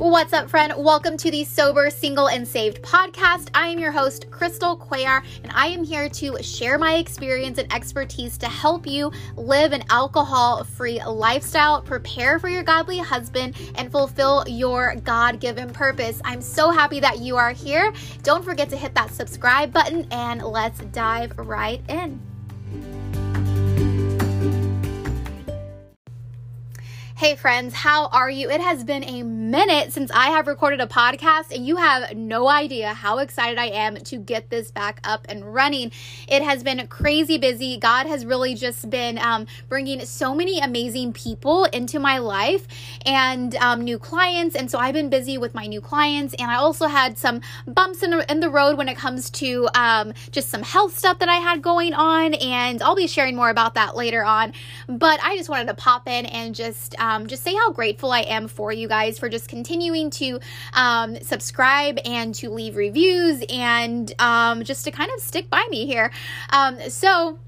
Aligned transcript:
What's 0.00 0.32
up, 0.32 0.48
friend? 0.48 0.72
Welcome 0.78 1.18
to 1.18 1.30
the 1.30 1.44
Sober, 1.44 1.90
Single, 1.90 2.30
and 2.30 2.48
Saved 2.48 2.80
podcast. 2.80 3.50
I 3.52 3.68
am 3.68 3.78
your 3.78 3.92
host, 3.92 4.30
Crystal 4.30 4.74
Cuellar, 4.74 5.22
and 5.42 5.52
I 5.54 5.66
am 5.66 5.84
here 5.84 6.08
to 6.08 6.42
share 6.42 6.78
my 6.78 6.94
experience 6.94 7.58
and 7.58 7.70
expertise 7.70 8.38
to 8.38 8.46
help 8.46 8.86
you 8.86 9.12
live 9.36 9.72
an 9.74 9.84
alcohol 9.90 10.64
free 10.64 11.04
lifestyle, 11.04 11.82
prepare 11.82 12.38
for 12.38 12.48
your 12.48 12.62
godly 12.62 12.96
husband, 12.96 13.54
and 13.74 13.92
fulfill 13.92 14.42
your 14.48 14.94
God 14.96 15.38
given 15.38 15.68
purpose. 15.68 16.22
I'm 16.24 16.40
so 16.40 16.70
happy 16.70 17.00
that 17.00 17.18
you 17.18 17.36
are 17.36 17.52
here. 17.52 17.92
Don't 18.22 18.42
forget 18.42 18.70
to 18.70 18.78
hit 18.78 18.94
that 18.94 19.10
subscribe 19.10 19.70
button, 19.70 20.08
and 20.12 20.40
let's 20.40 20.80
dive 20.80 21.36
right 21.36 21.82
in. 21.90 22.29
Hey, 27.20 27.36
friends, 27.36 27.74
how 27.74 28.06
are 28.06 28.30
you? 28.30 28.48
It 28.48 28.62
has 28.62 28.82
been 28.82 29.04
a 29.04 29.22
minute 29.22 29.92
since 29.92 30.10
I 30.10 30.30
have 30.30 30.46
recorded 30.46 30.80
a 30.80 30.86
podcast, 30.86 31.54
and 31.54 31.66
you 31.66 31.76
have 31.76 32.16
no 32.16 32.48
idea 32.48 32.94
how 32.94 33.18
excited 33.18 33.58
I 33.58 33.66
am 33.66 33.96
to 33.96 34.16
get 34.16 34.48
this 34.48 34.70
back 34.70 35.00
up 35.04 35.26
and 35.28 35.52
running. 35.52 35.92
It 36.28 36.42
has 36.42 36.62
been 36.62 36.86
crazy 36.86 37.36
busy. 37.36 37.76
God 37.76 38.06
has 38.06 38.24
really 38.24 38.54
just 38.54 38.88
been 38.88 39.18
um, 39.18 39.46
bringing 39.68 40.02
so 40.06 40.34
many 40.34 40.60
amazing 40.60 41.12
people 41.12 41.64
into 41.64 41.98
my 42.00 42.16
life 42.16 42.66
and 43.04 43.54
um, 43.56 43.82
new 43.82 43.98
clients. 43.98 44.56
And 44.56 44.70
so 44.70 44.78
I've 44.78 44.94
been 44.94 45.10
busy 45.10 45.36
with 45.36 45.54
my 45.54 45.66
new 45.66 45.82
clients, 45.82 46.32
and 46.38 46.50
I 46.50 46.54
also 46.54 46.86
had 46.86 47.18
some 47.18 47.42
bumps 47.66 48.02
in, 48.02 48.14
in 48.30 48.40
the 48.40 48.48
road 48.48 48.78
when 48.78 48.88
it 48.88 48.96
comes 48.96 49.28
to 49.32 49.68
um, 49.74 50.14
just 50.30 50.48
some 50.48 50.62
health 50.62 50.96
stuff 50.96 51.18
that 51.18 51.28
I 51.28 51.36
had 51.36 51.60
going 51.60 51.92
on, 51.92 52.32
and 52.32 52.82
I'll 52.82 52.96
be 52.96 53.06
sharing 53.06 53.36
more 53.36 53.50
about 53.50 53.74
that 53.74 53.94
later 53.94 54.24
on. 54.24 54.54
But 54.88 55.20
I 55.22 55.36
just 55.36 55.50
wanted 55.50 55.66
to 55.66 55.74
pop 55.74 56.08
in 56.08 56.24
and 56.24 56.54
just 56.54 56.98
um, 56.98 57.09
just 57.26 57.42
say 57.42 57.54
how 57.54 57.72
grateful 57.72 58.12
I 58.12 58.20
am 58.20 58.48
for 58.48 58.72
you 58.72 58.88
guys 58.88 59.18
for 59.18 59.28
just 59.28 59.48
continuing 59.48 60.10
to 60.10 60.40
um, 60.72 61.16
subscribe 61.22 61.98
and 62.04 62.34
to 62.36 62.50
leave 62.50 62.76
reviews 62.76 63.44
and 63.48 64.12
um, 64.18 64.64
just 64.64 64.84
to 64.84 64.90
kind 64.90 65.10
of 65.14 65.20
stick 65.20 65.50
by 65.50 65.66
me 65.70 65.86
here. 65.86 66.10
Um, 66.50 66.78
so, 66.88 67.38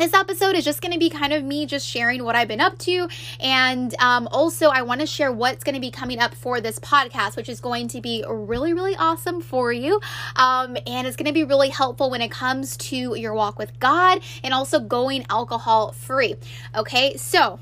this 0.00 0.14
episode 0.14 0.54
is 0.54 0.64
just 0.64 0.80
going 0.80 0.92
to 0.94 0.98
be 0.98 1.10
kind 1.10 1.34
of 1.34 1.44
me 1.44 1.66
just 1.66 1.86
sharing 1.86 2.24
what 2.24 2.34
I've 2.34 2.48
been 2.48 2.60
up 2.60 2.78
to. 2.78 3.06
And 3.38 3.94
um, 4.00 4.28
also, 4.32 4.68
I 4.68 4.80
want 4.80 5.02
to 5.02 5.06
share 5.06 5.30
what's 5.30 5.62
going 5.62 5.74
to 5.74 5.80
be 5.80 5.90
coming 5.90 6.18
up 6.18 6.34
for 6.34 6.58
this 6.58 6.78
podcast, 6.78 7.36
which 7.36 7.50
is 7.50 7.60
going 7.60 7.88
to 7.88 8.00
be 8.00 8.24
really, 8.26 8.72
really 8.72 8.96
awesome 8.96 9.42
for 9.42 9.70
you. 9.70 10.00
Um, 10.36 10.78
and 10.86 11.06
it's 11.06 11.16
going 11.16 11.26
to 11.26 11.34
be 11.34 11.44
really 11.44 11.68
helpful 11.68 12.10
when 12.10 12.22
it 12.22 12.30
comes 12.30 12.78
to 12.78 13.14
your 13.14 13.34
walk 13.34 13.58
with 13.58 13.78
God 13.78 14.22
and 14.42 14.54
also 14.54 14.80
going 14.80 15.26
alcohol 15.28 15.92
free. 15.92 16.36
Okay, 16.74 17.18
so 17.18 17.60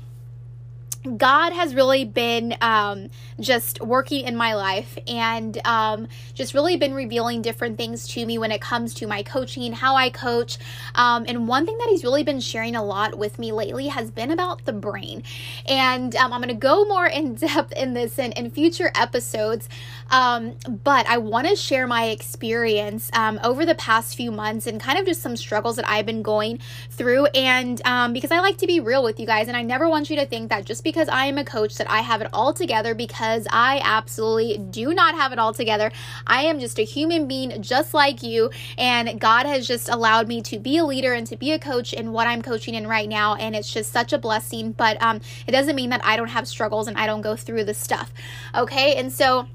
God 1.17 1.53
has 1.53 1.73
really 1.75 2.03
been 2.03 2.55
um, 2.59 3.09
just 3.39 3.81
working 3.81 4.25
in 4.25 4.35
my 4.35 4.55
life 4.55 4.97
and 5.07 5.57
um, 5.65 6.07
just 6.33 6.53
really 6.53 6.75
been 6.75 6.93
revealing 6.93 7.41
different 7.41 7.77
things 7.77 8.05
to 8.09 8.25
me 8.25 8.37
when 8.37 8.51
it 8.51 8.59
comes 8.59 8.93
to 8.95 9.07
my 9.07 9.23
coaching, 9.23 9.71
how 9.71 9.95
I 9.95 10.09
coach. 10.09 10.57
Um, 10.95 11.23
and 11.27 11.47
one 11.47 11.65
thing 11.65 11.77
that 11.77 11.87
He's 11.89 12.03
really 12.03 12.23
been 12.23 12.41
sharing 12.41 12.75
a 12.75 12.83
lot 12.83 13.17
with 13.17 13.39
me 13.39 13.53
lately 13.53 13.87
has 13.87 14.11
been 14.11 14.29
about 14.29 14.65
the 14.65 14.73
brain. 14.73 15.23
And 15.65 16.13
um, 16.17 16.33
I'm 16.33 16.41
going 16.41 16.53
to 16.53 16.59
go 16.59 16.83
more 16.85 17.07
in 17.07 17.35
depth 17.35 17.71
in 17.73 17.93
this 17.93 18.19
in, 18.19 18.33
in 18.33 18.51
future 18.51 18.91
episodes. 18.93 19.69
Um, 20.11 20.55
but 20.83 21.07
I 21.07 21.17
want 21.17 21.47
to 21.47 21.55
share 21.55 21.87
my 21.87 22.09
experience 22.09 23.09
um, 23.13 23.39
over 23.41 23.65
the 23.65 23.75
past 23.75 24.17
few 24.17 24.33
months 24.33 24.67
and 24.67 24.81
kind 24.81 24.99
of 24.99 25.05
just 25.05 25.21
some 25.21 25.37
struggles 25.37 25.77
that 25.77 25.87
I've 25.87 26.05
been 26.05 26.23
going 26.23 26.59
through. 26.89 27.27
And 27.27 27.77
because 28.13 28.31
I 28.31 28.41
like 28.41 28.57
to 28.57 28.67
be 28.67 28.81
real 28.81 29.01
with 29.01 29.17
you 29.17 29.25
guys, 29.25 29.47
and 29.47 29.55
I 29.55 29.61
never 29.61 29.87
want 29.87 30.09
you 30.09 30.17
to 30.17 30.25
think 30.25 30.49
that 30.49 30.65
just 30.65 30.83
because 30.83 30.88
I 30.97 31.25
am 31.25 31.37
a 31.37 31.45
coach 31.45 31.75
that 31.75 31.89
I 31.89 31.99
have 31.99 32.21
it 32.21 32.29
all 32.33 32.53
together 32.53 32.95
because 32.95 33.45
I 33.51 33.81
absolutely 33.83 34.57
do 34.57 34.93
not 34.93 35.15
have 35.15 35.31
it 35.31 35.39
all 35.39 35.53
together. 35.53 35.91
I 36.25 36.43
am 36.43 36.59
just 36.59 36.79
a 36.79 36.83
human 36.83 37.27
being 37.27 37.61
just 37.61 37.93
like 37.93 38.23
you 38.23 38.49
and 38.77 39.19
God 39.19 39.45
has 39.45 39.67
just 39.67 39.89
allowed 39.89 40.27
me 40.27 40.41
to 40.43 40.59
be 40.59 40.77
a 40.77 40.85
leader 40.85 41.13
and 41.13 41.27
to 41.27 41.35
be 41.35 41.51
a 41.51 41.59
coach 41.59 41.93
in 41.93 42.11
what 42.11 42.27
I'm 42.27 42.41
coaching 42.41 42.75
in 42.75 42.87
right 42.87 43.07
now 43.07 43.35
and 43.35 43.55
it's 43.55 43.71
just 43.71 43.91
such 43.91 44.13
a 44.13 44.17
blessing, 44.17 44.71
but 44.71 45.01
um 45.01 45.21
it 45.47 45.51
doesn't 45.51 45.75
mean 45.75 45.91
that 45.91 46.03
I 46.03 46.17
don't 46.17 46.29
have 46.29 46.47
struggles 46.47 46.87
and 46.87 46.97
I 46.97 47.05
don't 47.05 47.21
go 47.21 47.35
through 47.35 47.65
the 47.65 47.73
stuff. 47.73 48.11
Okay? 48.55 48.95
And 48.95 49.11
so 49.11 49.47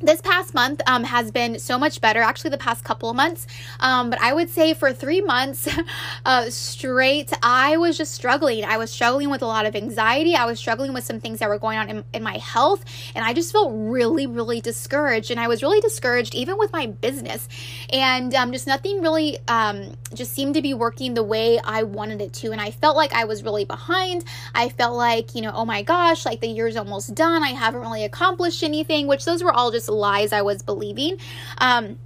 this 0.00 0.20
past 0.20 0.54
month 0.54 0.82
um, 0.86 1.04
has 1.04 1.30
been 1.30 1.58
so 1.58 1.78
much 1.78 2.00
better 2.00 2.20
actually 2.20 2.50
the 2.50 2.58
past 2.58 2.84
couple 2.84 3.08
of 3.08 3.16
months. 3.16 3.46
Um, 3.80 4.10
but 4.10 4.20
i 4.20 4.32
would 4.32 4.50
say 4.50 4.74
for 4.74 4.92
three 4.92 5.20
months 5.20 5.68
uh, 6.24 6.50
straight 6.50 7.32
i 7.42 7.76
was 7.76 7.96
just 7.96 8.14
struggling. 8.14 8.64
I 8.64 8.76
was 8.76 8.90
struggling 8.90 9.30
with 9.30 9.42
a 9.42 9.46
lot 9.46 9.66
of 9.66 9.74
anxiety. 9.74 10.34
I 10.34 10.44
was 10.46 10.58
struggling 10.58 10.92
with 10.92 11.04
some 11.04 11.20
things 11.20 11.38
that 11.38 11.48
were 11.48 11.58
going 11.58 11.78
on 11.78 11.88
in, 11.88 12.04
in 12.12 12.22
my 12.22 12.36
health. 12.38 12.84
And 13.14 13.24
i 13.24 13.32
just 13.32 13.52
felt 13.52 13.70
really 13.72 14.26
really 14.26 14.60
discouraged. 14.60 15.30
And 15.30 15.40
i 15.40 15.48
was 15.48 15.62
really 15.62 15.80
discouraged 15.80 16.34
even 16.34 16.58
with 16.58 16.72
my 16.72 16.86
business. 16.86 17.48
And 17.90 18.34
um, 18.34 18.52
just 18.52 18.66
nothing 18.66 19.00
really 19.00 19.38
um, 19.48 19.96
just 20.14 20.32
seemed 20.32 20.54
to 20.54 20.62
be 20.62 20.74
working 20.74 21.14
the 21.14 21.24
way 21.24 21.58
i 21.64 21.82
wanted 21.82 22.20
it 22.20 22.32
to. 22.34 22.52
And 22.52 22.60
i 22.60 22.70
felt 22.70 22.96
like 22.96 23.12
i 23.12 23.24
was 23.24 23.42
really 23.42 23.64
behind. 23.64 24.24
I 24.54 24.68
felt 24.68 24.96
like 24.96 25.34
you 25.34 25.40
know 25.40 25.52
oh 25.54 25.64
my 25.64 25.82
gosh 25.82 26.26
like 26.26 26.40
the 26.40 26.48
year's 26.48 26.76
almost 26.76 27.14
done. 27.14 27.42
I 27.42 27.50
haven't 27.50 27.80
really 27.80 28.04
accomplished 28.04 28.62
anything 28.62 29.06
which 29.06 29.24
those 29.24 29.42
were 29.42 29.52
all 29.52 29.70
just 29.70 29.85
lies 29.88 30.32
I 30.32 30.42
was 30.42 30.62
believing. 30.62 31.18
Um, 31.58 31.98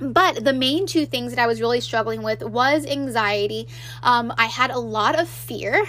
but 0.00 0.44
the 0.44 0.52
main 0.52 0.86
two 0.86 1.06
things 1.06 1.34
that 1.34 1.40
I 1.40 1.46
was 1.46 1.60
really 1.60 1.80
struggling 1.80 2.22
with 2.22 2.42
was 2.42 2.86
anxiety. 2.86 3.66
Um, 4.02 4.32
I 4.38 4.46
had 4.46 4.70
a 4.70 4.78
lot 4.78 5.18
of 5.18 5.28
fear, 5.28 5.84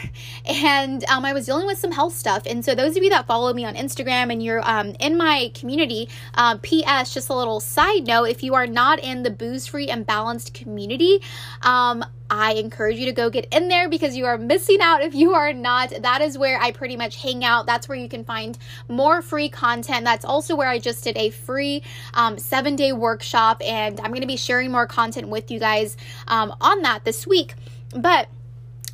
and 0.46 1.04
um, 1.06 1.26
I 1.26 1.34
was 1.34 1.46
dealing 1.46 1.68
with 1.68 1.78
some 1.78 1.92
health 1.92 2.14
stuff. 2.14 2.44
And 2.46 2.66
so, 2.66 2.74
those 2.74 2.98
of 2.98 3.04
you 3.04 3.10
that 3.12 3.28
follow 3.28 3.54
me 3.54 3.66
on 3.66 3.76
Instagram 3.76 4.32
and 4.32 4.42
you're 4.42 4.68
um, 4.68 4.96
in 5.00 5.16
my 5.16 5.52
community, 5.54 6.10
uh, 6.34 6.58
P.S. 6.62 7.14
Just 7.14 7.30
a 7.30 7.36
little 7.36 7.60
side 7.60 8.08
note: 8.08 8.26
if 8.26 8.42
you 8.42 8.56
are 8.56 8.68
not 8.68 9.00
in 9.00 9.24
the 9.24 9.30
booze 9.30 9.68
free 9.68 9.90
and 9.90 10.06
balanced 10.06 10.54
community, 10.54 11.22
um, 11.62 12.04
I 12.30 12.54
encourage 12.54 12.98
you 12.98 13.06
to 13.06 13.12
go 13.12 13.30
get 13.30 13.48
in 13.52 13.68
there 13.68 13.90
because 13.90 14.16
you 14.16 14.26
are 14.26 14.38
missing 14.38 14.82
out 14.82 15.02
if 15.02 15.16
you 15.16 15.34
are 15.34 15.54
not. 15.54 15.94
That 16.02 16.22
is 16.22 16.38
where 16.38 16.60
I 16.60 16.72
pretty 16.72 16.96
much 16.96 17.22
hang 17.22 17.44
out. 17.44 17.66
That's 17.66 17.90
where 17.90 17.98
you 17.98 18.08
can 18.08 18.24
find 18.24 18.58
more 18.88 19.22
free 19.22 19.50
content. 19.50 20.06
That's 20.06 20.26
also 20.26 20.56
where 20.56 20.68
I 20.68 20.80
just 20.80 21.04
did 21.04 21.18
a 21.18 21.32
free 21.32 21.84
um, 22.14 22.38
seven 22.38 22.76
day 22.76 22.94
workshop, 22.94 23.62
and 23.64 24.00
I'm 24.00 24.12
going 24.12 24.22
to 24.22 24.28
be 24.28 24.38
sharing 24.38 24.72
more 24.72 24.88
content 24.88 25.30
with 25.30 25.50
you 25.50 25.60
guys 25.60 25.98
um, 26.28 26.54
on 26.62 26.82
that 26.84 27.04
this 27.04 27.26
week. 27.26 27.56
But 27.96 28.30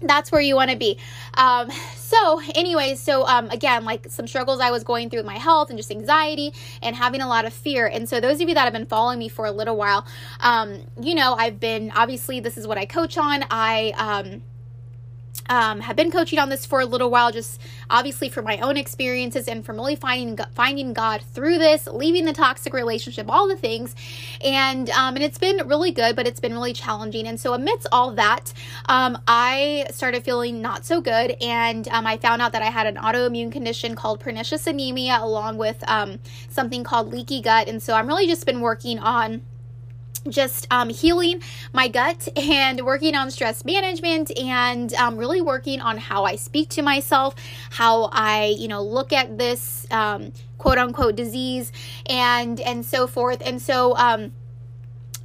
that's 0.01 0.31
where 0.31 0.41
you 0.41 0.55
want 0.55 0.71
to 0.71 0.77
be. 0.77 0.97
Um, 1.33 1.69
so, 1.95 2.41
anyways, 2.53 3.01
so 3.01 3.25
um, 3.25 3.49
again, 3.49 3.85
like 3.85 4.07
some 4.09 4.27
struggles 4.27 4.59
I 4.59 4.71
was 4.71 4.83
going 4.83 5.09
through 5.09 5.19
with 5.19 5.25
my 5.25 5.37
health 5.37 5.69
and 5.69 5.77
just 5.77 5.91
anxiety 5.91 6.53
and 6.81 6.95
having 6.95 7.21
a 7.21 7.27
lot 7.27 7.45
of 7.45 7.53
fear. 7.53 7.87
And 7.87 8.07
so, 8.07 8.19
those 8.19 8.41
of 8.41 8.47
you 8.47 8.55
that 8.55 8.63
have 8.63 8.73
been 8.73 8.85
following 8.85 9.19
me 9.19 9.29
for 9.29 9.45
a 9.45 9.51
little 9.51 9.77
while, 9.77 10.05
um, 10.39 10.81
you 11.01 11.15
know, 11.15 11.33
I've 11.33 11.59
been 11.59 11.91
obviously 11.95 12.39
this 12.39 12.57
is 12.57 12.67
what 12.67 12.77
I 12.77 12.85
coach 12.85 13.17
on. 13.17 13.43
I 13.49 14.43
um, 15.49 15.79
have 15.81 15.95
been 15.95 16.11
coaching 16.11 16.39
on 16.39 16.49
this 16.49 16.65
for 16.65 16.79
a 16.79 16.85
little 16.85 17.09
while, 17.09 17.31
just 17.31 17.61
obviously 17.89 18.29
for 18.29 18.41
my 18.41 18.59
own 18.59 18.77
experiences 18.77 19.47
and 19.47 19.65
from 19.65 19.75
really 19.75 19.95
finding 19.95 20.37
finding 20.53 20.93
God 20.93 21.21
through 21.33 21.57
this, 21.57 21.87
leaving 21.87 22.25
the 22.25 22.33
toxic 22.33 22.73
relationship, 22.73 23.27
all 23.29 23.47
the 23.47 23.55
things, 23.55 23.95
and 24.43 24.89
um, 24.91 25.15
and 25.15 25.23
it's 25.23 25.37
been 25.37 25.67
really 25.67 25.91
good, 25.91 26.15
but 26.15 26.27
it's 26.27 26.39
been 26.39 26.53
really 26.53 26.73
challenging. 26.73 27.27
And 27.27 27.39
so 27.39 27.53
amidst 27.53 27.87
all 27.91 28.11
that, 28.13 28.53
um, 28.87 29.17
I 29.27 29.87
started 29.91 30.23
feeling 30.23 30.61
not 30.61 30.85
so 30.85 31.01
good, 31.01 31.35
and 31.41 31.87
um, 31.89 32.07
I 32.07 32.17
found 32.17 32.41
out 32.41 32.51
that 32.53 32.61
I 32.61 32.69
had 32.69 32.87
an 32.87 32.95
autoimmune 32.95 33.51
condition 33.51 33.95
called 33.95 34.19
pernicious 34.19 34.67
anemia, 34.67 35.19
along 35.21 35.57
with 35.57 35.83
um, 35.87 36.19
something 36.49 36.83
called 36.83 37.11
leaky 37.11 37.41
gut. 37.41 37.67
And 37.67 37.81
so 37.81 37.93
I'm 37.93 38.07
really 38.07 38.27
just 38.27 38.45
been 38.45 38.61
working 38.61 38.99
on 38.99 39.41
just 40.29 40.67
um, 40.71 40.89
healing 40.89 41.41
my 41.73 41.87
gut 41.87 42.27
and 42.35 42.83
working 42.85 43.15
on 43.15 43.31
stress 43.31 43.63
management 43.63 44.37
and 44.37 44.93
um, 44.95 45.17
really 45.17 45.41
working 45.41 45.81
on 45.81 45.97
how 45.97 46.23
I 46.23 46.35
speak 46.35 46.69
to 46.69 46.81
myself, 46.81 47.35
how 47.69 48.09
I, 48.11 48.55
you 48.57 48.67
know, 48.67 48.83
look 48.83 49.13
at 49.13 49.37
this 49.37 49.85
um, 49.91 50.31
quote 50.57 50.77
unquote 50.77 51.15
disease 51.15 51.71
and 52.07 52.59
and 52.59 52.85
so 52.85 53.07
forth. 53.07 53.41
And 53.45 53.61
so, 53.61 53.95
um, 53.97 54.31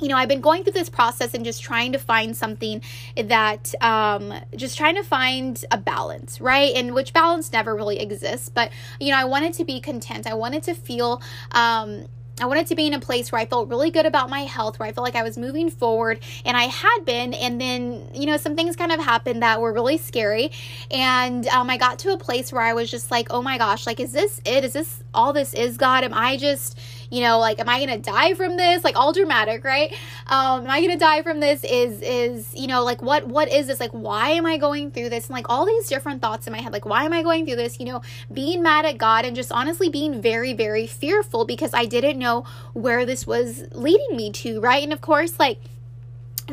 you 0.01 0.09
know, 0.09 0.17
I've 0.17 0.29
been 0.29 0.41
going 0.41 0.65
through 0.65 0.73
this 0.73 0.89
process 0.89 1.35
and 1.35 1.45
just 1.45 1.63
trying 1.63 1.93
to 1.93 1.99
find 1.99 2.37
something 2.37 2.83
that, 3.17 3.75
um, 3.83 4.33
just 4.57 4.79
trying 4.79 4.95
to 4.95 5.03
find 5.03 5.63
a 5.71 5.77
balance, 5.77 6.41
right? 6.41 6.75
And 6.75 6.95
which 6.95 7.13
balance 7.13 7.53
never 7.53 7.77
really 7.77 8.01
exists. 8.01 8.49
But, 8.49 8.71
you 8.99 9.11
know, 9.11 9.19
I 9.19 9.25
wanted 9.25 9.53
to 9.55 9.65
be 9.65 9.79
content. 9.79 10.27
I 10.27 10.33
wanted 10.35 10.63
to 10.65 10.75
feel, 10.75 11.21
um, 11.53 12.07
I 12.41 12.47
wanted 12.47 12.67
to 12.69 12.75
be 12.75 12.87
in 12.87 12.95
a 12.95 13.01
place 13.01 13.31
where 13.31 13.41
I 13.41 13.47
felt 13.47 13.69
really 13.69 13.91
good 13.91 14.07
about 14.07 14.31
my 14.31 14.41
health, 14.41 14.79
where 14.79 14.89
I 14.89 14.93
felt 14.93 15.05
like 15.05 15.15
I 15.15 15.23
was 15.23 15.37
moving 15.37 15.71
forward, 15.71 16.21
and 16.45 16.57
I 16.57 16.65
had 16.65 17.05
been. 17.05 17.35
And 17.35 17.61
then, 17.61 18.09
you 18.15 18.27
know, 18.27 18.37
some 18.37 18.57
things 18.57 18.77
kind 18.77 18.93
of 18.93 19.01
happened 19.01 19.43
that 19.43 19.61
were 19.61 19.73
really 19.73 19.99
scary. 19.99 20.51
And 20.91 21.47
um, 21.49 21.69
I 21.69 21.77
got 21.77 21.99
to 22.01 22.13
a 22.13 22.17
place 22.17 22.53
where 22.53 22.63
I 22.63 22.73
was 22.73 22.91
just 22.91 23.11
like, 23.11 23.29
oh 23.31 23.43
my 23.43 23.59
gosh, 23.59 23.87
like, 23.87 24.01
is 24.01 24.13
this 24.13 24.41
it? 24.45 24.65
Is 24.65 24.73
this 24.73 25.03
all 25.13 25.33
this 25.33 25.53
is, 25.55 25.77
God? 25.77 26.05
Am 26.05 26.15
I 26.15 26.37
just, 26.37 26.79
you 27.11 27.23
know, 27.23 27.39
like, 27.39 27.59
am 27.59 27.69
I 27.69 27.81
gonna 27.81 27.99
die 27.99 28.35
from 28.35 28.57
this? 28.57 28.85
Like 28.85 28.97
all 28.97 29.13
dramatic, 29.13 29.65
right? 29.65 29.93
Um, 30.27 30.65
am 30.65 30.71
I 30.71 30.81
gonna 30.81 30.99
die 30.99 31.23
from 31.23 31.41
this? 31.41 31.65
Is 31.65 32.01
is 32.01 32.55
you 32.55 32.67
know, 32.67 32.85
like 32.85 33.03
what 33.03 33.27
what 33.27 33.51
is 33.53 33.67
this? 33.67 33.81
Like, 33.81 33.91
why 33.91 34.31
am 34.31 34.47
I 34.47 34.57
going 34.57 34.91
through 34.91 35.11
this? 35.11 35.27
And 35.27 35.35
like 35.35 35.51
all 35.51 35.67
these 35.67 35.89
different 35.89 36.23
thoughts 36.23 36.47
in 36.47 36.53
my 36.53 36.61
head, 36.61 36.73
like, 36.73 36.87
why 36.87 37.05
am 37.05 37.13
I 37.13 37.23
going 37.23 37.47
through 37.47 37.57
this? 37.57 37.81
You 37.81 37.87
know, 37.87 38.03
being 38.33 38.63
mad 38.63 38.85
at 38.85 38.99
God 38.99 39.25
and 39.25 39.35
just 39.35 39.51
honestly 39.51 39.89
being 39.89 40.23
very, 40.23 40.53
very 40.53 40.87
fearful 40.87 41.45
because 41.45 41.75
I 41.75 41.87
didn't 41.87 42.19
know 42.19 42.45
where 42.73 43.05
this 43.05 43.27
was 43.27 43.65
leading 43.73 44.17
me 44.17 44.31
to, 44.33 44.61
right? 44.61 44.83
And 44.83 44.93
of 44.93 45.01
course, 45.01 45.39
like 45.39 45.59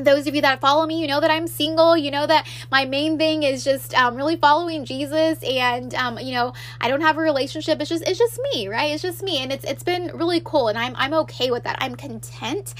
those 0.03 0.27
of 0.27 0.35
you 0.35 0.41
that 0.41 0.59
follow 0.61 0.85
me, 0.85 0.99
you 1.01 1.07
know 1.07 1.19
that 1.19 1.31
I'm 1.31 1.47
single. 1.47 1.97
You 1.97 2.11
know 2.11 2.27
that 2.27 2.47
my 2.71 2.85
main 2.85 3.17
thing 3.17 3.43
is 3.43 3.63
just 3.63 3.93
um, 3.95 4.15
really 4.15 4.35
following 4.35 4.85
Jesus, 4.85 5.41
and 5.43 5.93
um, 5.95 6.19
you 6.19 6.33
know 6.33 6.53
I 6.81 6.87
don't 6.87 7.01
have 7.01 7.17
a 7.17 7.21
relationship. 7.21 7.79
It's 7.81 7.89
just 7.89 8.03
it's 8.07 8.19
just 8.19 8.39
me, 8.53 8.67
right? 8.67 8.91
It's 8.93 9.01
just 9.01 9.23
me, 9.23 9.41
and 9.41 9.51
it's 9.51 9.65
it's 9.65 9.83
been 9.83 10.11
really 10.13 10.41
cool, 10.43 10.67
and 10.67 10.77
I'm 10.77 10.95
I'm 10.95 11.13
okay 11.13 11.51
with 11.51 11.63
that. 11.63 11.77
I'm 11.79 11.95
content. 11.95 12.73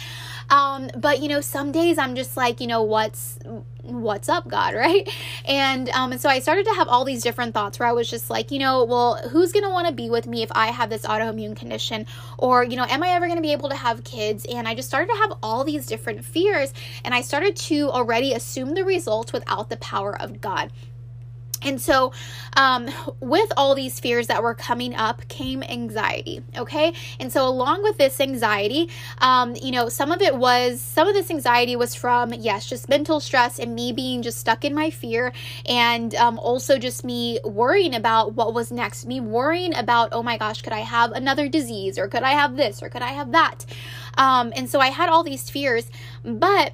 Um, 0.50 0.90
but 0.96 1.22
you 1.22 1.28
know, 1.28 1.42
some 1.42 1.72
days 1.72 1.98
I'm 1.98 2.16
just 2.16 2.38
like, 2.38 2.62
you 2.62 2.68
know, 2.68 2.84
what's 2.84 3.40
what's 3.88 4.30
up 4.30 4.48
god 4.48 4.74
right? 4.86 5.10
And 5.45 5.89
um 5.89 6.12
and 6.12 6.22
so 6.22 6.30
i 6.30 6.39
started 6.39 6.66
to 6.66 6.74
have 6.74 6.88
all 6.88 7.06
these 7.06 7.24
different 7.24 7.54
thoughts 7.54 7.80
where 7.80 7.88
i 7.88 7.92
was 7.92 8.10
just 8.10 8.30
like 8.30 8.51
you 8.51 8.60
know 8.60 8.84
well 8.84 9.16
who's 9.30 9.51
gonna 9.51 9.69
want 9.69 9.88
to 9.88 9.94
be 9.94 10.10
with 10.10 10.28
me 10.28 10.44
if 10.44 10.51
i 10.54 10.68
have 10.68 10.89
this 10.89 11.06
autoimmune 11.06 11.56
condition? 11.56 12.06
Or 12.38 12.63
you 12.63 12.75
know 12.75 12.86
am 12.88 13.04
i 13.04 13.10
ever 13.10 13.28
gonna 13.28 13.42
be 13.42 13.51
able 13.51 13.69
to 13.69 13.75
have 13.75 14.04
kids? 14.04 14.45
And 14.45 14.68
i 14.68 14.75
just 14.75 14.88
started 14.88 15.12
to 15.13 15.19
have 15.19 15.34
all 15.42 15.63
these 15.63 15.86
different 15.86 16.24
fears 16.24 16.74
and 17.04 17.13
i 17.13 17.22
started 17.22 17.56
to 17.56 17.89
already 17.89 18.34
assume 18.34 18.74
the 18.74 18.84
results 18.84 19.34
without 19.34 19.69
the 19.69 19.78
power 19.78 20.19
of 20.22 20.42
god 20.42 20.72
and 21.63 21.81
so, 21.81 22.13
um, 22.56 22.88
with 23.19 23.51
all 23.57 23.74
these 23.74 24.00
fears 24.00 24.27
that 24.27 24.44
were 24.44 24.54
coming 24.54 24.95
up 24.95 25.27
came 25.27 25.63
anxiety. 25.63 26.44
Okay. 26.56 26.94
And 27.19 27.31
so, 27.31 27.48
along 27.48 27.83
with 27.83 27.98
this 27.98 28.19
anxiety, 28.19 28.89
um, 29.19 29.56
you 29.56 29.71
know, 29.71 29.89
some 29.89 30.12
of 30.12 30.21
it 30.21 30.36
was, 30.36 30.80
some 30.80 31.07
of 31.07 31.13
this 31.13 31.31
anxiety 31.31 31.75
was 31.75 31.95
from, 31.95 32.33
yes, 32.33 32.68
just 32.68 32.89
mental 32.89 33.19
stress 33.19 33.59
and 33.59 33.74
me 33.74 33.92
being 33.92 34.21
just 34.21 34.38
stuck 34.38 34.65
in 34.65 34.74
my 34.75 34.89
fear. 34.89 35.33
And 35.65 36.13
um, 36.15 36.38
also 36.39 36.77
just 36.77 37.04
me 37.04 37.39
worrying 37.44 37.95
about 37.95 38.33
what 38.33 38.53
was 38.53 38.71
next, 38.71 39.06
me 39.06 39.19
worrying 39.19 39.75
about, 39.75 40.10
oh 40.12 40.21
my 40.21 40.38
gosh, 40.38 40.62
could 40.62 40.74
I 40.74 40.81
have 40.81 41.12
another 41.12 41.48
disease 41.48 41.98
or 41.98 42.07
could 42.07 42.24
I 42.24 42.31
have 42.31 42.56
this 42.56 42.83
or 42.83 42.89
could 42.89 43.01
I 43.01 43.13
have 43.13 43.31
that? 43.31 43.65
Um, 44.18 44.53
and 44.56 44.69
so, 44.69 44.80
I 44.80 44.89
had 44.89 45.10
all 45.10 45.24
these 45.24 45.50
fears. 45.50 45.89
But 46.24 46.74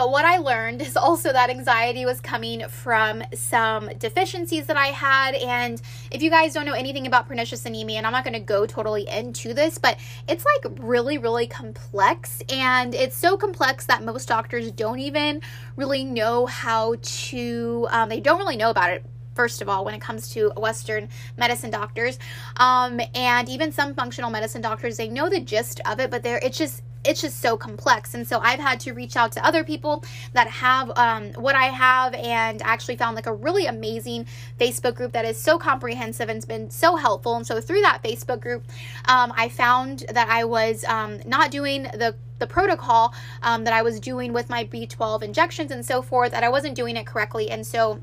but 0.00 0.10
what 0.10 0.24
I 0.24 0.38
learned 0.38 0.80
is 0.80 0.96
also 0.96 1.30
that 1.30 1.50
anxiety 1.50 2.06
was 2.06 2.22
coming 2.22 2.66
from 2.68 3.22
some 3.34 3.90
deficiencies 3.98 4.64
that 4.64 4.78
I 4.78 4.86
had. 4.86 5.34
And 5.34 5.78
if 6.10 6.22
you 6.22 6.30
guys 6.30 6.54
don't 6.54 6.64
know 6.64 6.72
anything 6.72 7.06
about 7.06 7.28
pernicious 7.28 7.66
anemia, 7.66 7.98
and 7.98 8.06
I'm 8.06 8.12
not 8.14 8.24
going 8.24 8.32
to 8.32 8.40
go 8.40 8.64
totally 8.64 9.06
into 9.06 9.52
this, 9.52 9.76
but 9.76 9.98
it's 10.26 10.42
like 10.46 10.78
really, 10.80 11.18
really 11.18 11.46
complex. 11.46 12.42
And 12.48 12.94
it's 12.94 13.14
so 13.14 13.36
complex 13.36 13.84
that 13.88 14.02
most 14.02 14.26
doctors 14.26 14.72
don't 14.72 15.00
even 15.00 15.42
really 15.76 16.02
know 16.02 16.46
how 16.46 16.96
to, 17.02 17.86
um, 17.90 18.08
they 18.08 18.20
don't 18.20 18.38
really 18.38 18.56
know 18.56 18.70
about 18.70 18.88
it 18.88 19.04
first 19.34 19.60
of 19.60 19.68
all 19.68 19.84
when 19.84 19.94
it 19.94 20.00
comes 20.00 20.30
to 20.30 20.50
western 20.56 21.08
medicine 21.38 21.70
doctors 21.70 22.18
um, 22.56 23.00
and 23.14 23.48
even 23.48 23.70
some 23.70 23.94
functional 23.94 24.28
medicine 24.28 24.60
doctors 24.60 24.96
they 24.96 25.08
know 25.08 25.28
the 25.28 25.38
gist 25.40 25.80
of 25.86 26.00
it 26.00 26.10
but 26.10 26.22
they're 26.22 26.40
it's 26.42 26.58
just 26.58 26.82
it's 27.04 27.22
just 27.22 27.40
so 27.40 27.56
complex. 27.56 28.14
And 28.14 28.26
so 28.26 28.38
I've 28.40 28.60
had 28.60 28.80
to 28.80 28.92
reach 28.92 29.16
out 29.16 29.32
to 29.32 29.44
other 29.44 29.64
people 29.64 30.04
that 30.32 30.48
have 30.48 30.92
um, 30.96 31.32
what 31.34 31.54
I 31.54 31.66
have 31.66 32.14
and 32.14 32.60
actually 32.62 32.96
found 32.96 33.16
like 33.16 33.26
a 33.26 33.32
really 33.32 33.66
amazing 33.66 34.26
Facebook 34.58 34.94
group 34.94 35.12
that 35.12 35.24
is 35.24 35.40
so 35.40 35.58
comprehensive 35.58 36.28
and 36.28 36.36
it's 36.36 36.46
been 36.46 36.70
so 36.70 36.96
helpful. 36.96 37.36
And 37.36 37.46
so 37.46 37.60
through 37.60 37.80
that 37.82 38.02
Facebook 38.02 38.40
group, 38.40 38.64
um, 39.06 39.32
I 39.36 39.48
found 39.48 40.04
that 40.10 40.28
I 40.28 40.44
was 40.44 40.84
um, 40.84 41.20
not 41.26 41.50
doing 41.50 41.84
the 41.84 42.14
the 42.38 42.46
protocol 42.46 43.12
um, 43.42 43.64
that 43.64 43.74
I 43.74 43.82
was 43.82 44.00
doing 44.00 44.32
with 44.32 44.48
my 44.48 44.64
B12 44.64 45.22
injections 45.22 45.70
and 45.70 45.84
so 45.84 46.00
forth, 46.00 46.32
that 46.32 46.42
I 46.42 46.48
wasn't 46.48 46.74
doing 46.74 46.96
it 46.96 47.06
correctly. 47.06 47.50
And 47.50 47.66
so 47.66 48.00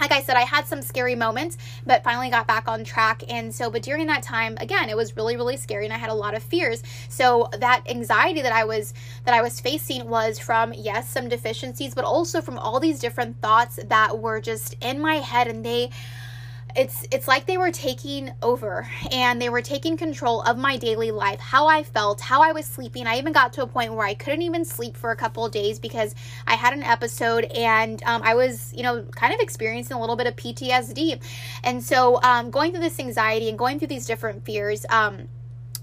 like 0.00 0.12
I 0.12 0.20
said, 0.20 0.36
I 0.36 0.42
had 0.42 0.66
some 0.66 0.82
scary 0.82 1.14
moments, 1.14 1.56
but 1.86 2.04
finally 2.04 2.30
got 2.30 2.46
back 2.46 2.68
on 2.68 2.84
track. 2.84 3.22
And 3.28 3.54
so, 3.54 3.70
but 3.70 3.82
during 3.82 4.06
that 4.08 4.22
time, 4.22 4.56
again, 4.60 4.88
it 4.88 4.96
was 4.96 5.16
really, 5.16 5.36
really 5.36 5.56
scary, 5.56 5.84
and 5.84 5.94
I 5.94 5.98
had 5.98 6.10
a 6.10 6.14
lot 6.14 6.34
of 6.34 6.42
fears. 6.42 6.82
So 7.08 7.48
that 7.58 7.82
anxiety 7.88 8.42
that 8.42 8.52
I 8.52 8.64
was 8.64 8.92
that 9.24 9.34
I 9.34 9.42
was 9.42 9.60
facing 9.60 10.08
was 10.08 10.38
from 10.38 10.72
yes, 10.74 11.08
some 11.08 11.28
deficiencies, 11.28 11.94
but 11.94 12.04
also 12.04 12.40
from 12.40 12.58
all 12.58 12.80
these 12.80 12.98
different 12.98 13.40
thoughts 13.40 13.78
that 13.84 14.18
were 14.18 14.40
just 14.40 14.76
in 14.82 15.00
my 15.00 15.16
head, 15.16 15.48
and 15.48 15.64
they 15.64 15.90
it's 16.76 17.06
it's 17.12 17.28
like 17.28 17.46
they 17.46 17.56
were 17.56 17.70
taking 17.70 18.32
over 18.42 18.88
and 19.12 19.40
they 19.40 19.48
were 19.48 19.62
taking 19.62 19.96
control 19.96 20.42
of 20.42 20.58
my 20.58 20.76
daily 20.76 21.10
life 21.10 21.38
how 21.38 21.66
i 21.68 21.82
felt 21.82 22.20
how 22.20 22.42
i 22.42 22.52
was 22.52 22.66
sleeping. 22.66 23.06
I 23.06 23.18
even 23.18 23.32
got 23.32 23.52
to 23.54 23.62
a 23.62 23.66
point 23.66 23.94
where 23.94 24.06
i 24.06 24.14
couldn't 24.14 24.42
even 24.42 24.64
sleep 24.64 24.96
for 24.96 25.10
a 25.10 25.16
couple 25.16 25.44
of 25.44 25.52
days 25.52 25.78
because 25.78 26.14
i 26.46 26.54
had 26.54 26.72
an 26.72 26.82
episode 26.82 27.44
and 27.44 28.02
um, 28.04 28.22
i 28.22 28.34
was 28.34 28.72
you 28.74 28.82
know 28.82 29.02
kind 29.12 29.32
of 29.32 29.40
experiencing 29.40 29.96
a 29.96 30.00
little 30.00 30.16
bit 30.16 30.26
of 30.26 30.34
ptsd 30.36 31.20
and 31.62 31.82
so 31.82 32.20
um, 32.22 32.50
going 32.50 32.72
through 32.72 32.80
this 32.80 32.98
anxiety 32.98 33.48
and 33.48 33.58
going 33.58 33.78
through 33.78 33.88
these 33.88 34.06
different 34.06 34.44
fears 34.44 34.84
um, 34.90 35.28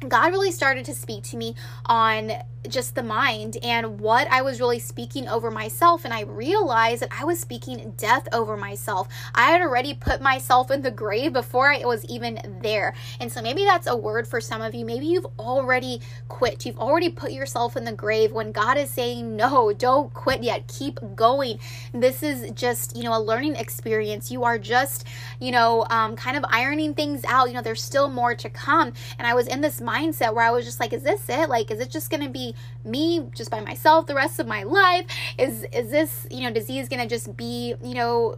God 0.08 0.32
really 0.32 0.52
started 0.52 0.86
to 0.86 0.96
speak 0.96 1.24
to 1.26 1.38
me 1.38 1.56
on 1.86 2.32
just 2.70 2.96
the 2.96 3.04
mind 3.04 3.58
and 3.64 4.00
what 4.00 4.28
I 4.30 4.42
was 4.42 4.60
really 4.60 4.80
speaking 4.80 5.28
over 5.28 5.50
myself. 5.50 6.06
And 6.06 6.14
I 6.14 6.22
realized 6.22 7.02
that 7.02 7.10
I 7.12 7.24
was 7.24 7.40
speaking 7.40 7.94
death 7.98 8.28
over 8.34 8.56
myself. 8.56 9.08
I 9.34 9.52
had 9.52 9.62
already 9.62 9.94
put 9.94 10.22
myself 10.22 10.70
in 10.70 10.82
the 10.82 10.92
grave 10.92 11.34
before 11.34 11.72
I 11.72 11.86
was 11.86 12.06
even 12.06 12.60
there. 12.62 12.94
And 13.20 13.32
so 13.32 13.42
maybe 13.42 13.64
that's 13.66 13.88
a 13.88 13.96
word 13.96 14.28
for 14.28 14.40
some 14.40 14.62
of 14.62 14.76
you. 14.76 14.86
Maybe 14.86 15.08
you've 15.08 15.26
already 15.40 16.02
quit. 16.28 16.66
You've 16.66 16.80
already 16.80 17.10
put 17.10 17.32
yourself 17.32 17.76
in 17.76 17.84
the 17.84 17.94
grave 17.94 18.32
when 18.32 18.52
God 18.52 18.78
is 18.78 18.90
saying, 18.90 19.36
no, 19.36 19.74
don't 19.74 20.14
quit 20.14 20.44
yet. 20.44 20.68
Keep 20.68 21.00
going. 21.16 21.60
This 21.94 22.22
is 22.22 22.52
just, 22.52 22.96
you 22.96 23.04
know, 23.04 23.18
a 23.18 23.22
learning 23.22 23.56
experience. 23.56 24.32
You 24.32 24.44
are 24.44 24.60
just, 24.60 25.06
you 25.40 25.52
know, 25.52 25.86
um, 25.90 26.16
kind 26.16 26.38
of 26.38 26.46
ironing 26.50 26.94
things 26.94 27.24
out. 27.26 27.48
You 27.48 27.56
know, 27.56 27.62
there's 27.62 27.82
still 27.82 28.08
more 28.08 28.36
to 28.36 28.50
come. 28.50 28.94
And 29.18 29.28
I 29.28 29.34
was 29.34 29.48
in 29.48 29.62
this 29.62 29.82
mindset 29.92 30.34
where 30.34 30.46
I 30.46 30.52
was 30.52 30.66
just 30.66 30.80
like, 30.80 30.94
is 30.94 31.04
this 31.04 31.24
it? 31.30 31.50
Like, 31.50 31.72
is 31.72 31.80
it 31.80 31.90
just 31.90 32.10
to 32.24 32.30
be 32.30 32.56
me 32.84 33.28
just 33.36 33.52
by 33.52 33.60
myself 33.62 34.08
the 34.08 34.16
rest 34.16 34.40
of 34.40 34.48
my 34.48 34.64
life? 34.64 35.06
Is 35.38 35.66
is 35.72 35.92
this, 35.92 36.28
you 36.30 36.42
know, 36.42 36.52
disease 36.52 36.88
to 37.02 37.08
just 37.08 37.36
be, 37.36 37.76
you 37.84 37.94
know, 37.94 38.38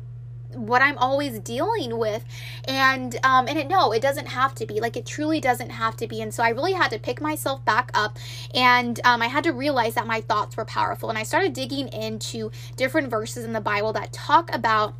what 0.55 0.81
I'm 0.81 0.97
always 0.97 1.39
dealing 1.39 1.97
with. 1.97 2.23
And 2.65 3.17
um 3.23 3.47
and 3.47 3.57
it 3.57 3.67
no, 3.67 3.91
it 3.91 4.01
doesn't 4.01 4.27
have 4.27 4.55
to 4.55 4.65
be. 4.65 4.79
Like 4.79 4.97
it 4.97 5.05
truly 5.05 5.39
doesn't 5.39 5.69
have 5.69 5.97
to 5.97 6.07
be. 6.07 6.21
And 6.21 6.33
so 6.33 6.43
I 6.43 6.49
really 6.49 6.73
had 6.73 6.91
to 6.91 6.99
pick 6.99 7.21
myself 7.21 7.63
back 7.65 7.91
up 7.93 8.17
and 8.53 8.99
um 9.03 9.21
I 9.21 9.27
had 9.27 9.43
to 9.45 9.51
realize 9.51 9.95
that 9.95 10.07
my 10.07 10.21
thoughts 10.21 10.57
were 10.57 10.65
powerful. 10.65 11.09
And 11.09 11.17
I 11.17 11.23
started 11.23 11.53
digging 11.53 11.87
into 11.89 12.51
different 12.75 13.09
verses 13.09 13.45
in 13.45 13.53
the 13.53 13.61
Bible 13.61 13.93
that 13.93 14.13
talk 14.13 14.53
about 14.53 14.95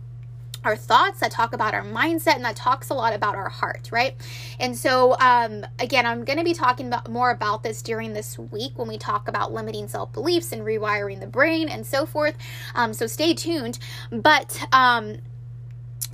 our 0.64 0.76
thoughts, 0.76 1.20
that 1.20 1.32
talk 1.32 1.54
about 1.54 1.74
our 1.74 1.84
mindset, 1.84 2.36
and 2.36 2.46
that 2.46 2.56
talks 2.56 2.90
a 2.90 2.94
lot 2.94 3.14
about 3.14 3.36
our 3.36 3.50
heart, 3.50 3.90
right? 3.92 4.16
And 4.60 4.78
so, 4.78 5.18
um, 5.20 5.66
again, 5.80 6.06
I'm 6.06 6.24
going 6.24 6.38
to 6.40 6.44
be 6.44 6.54
talking 6.54 6.88
about 6.88 7.10
more 7.10 7.32
about 7.32 7.64
this 7.64 7.82
during 7.82 8.14
this 8.14 8.38
week 8.38 8.78
when 8.78 8.88
we 8.88 8.98
talk 8.98 9.28
about 9.28 9.54
limiting 9.54 9.88
self 9.88 10.12
beliefs 10.14 10.52
and 10.52 10.62
rewiring 10.64 11.20
the 11.20 11.28
brain 11.28 11.70
and 11.70 11.86
so 11.86 12.06
forth. 12.06 12.36
Um, 12.76 12.94
so 12.94 13.08
stay 13.08 13.34
tuned. 13.34 13.80
But 14.12 14.66
um, 14.72 15.18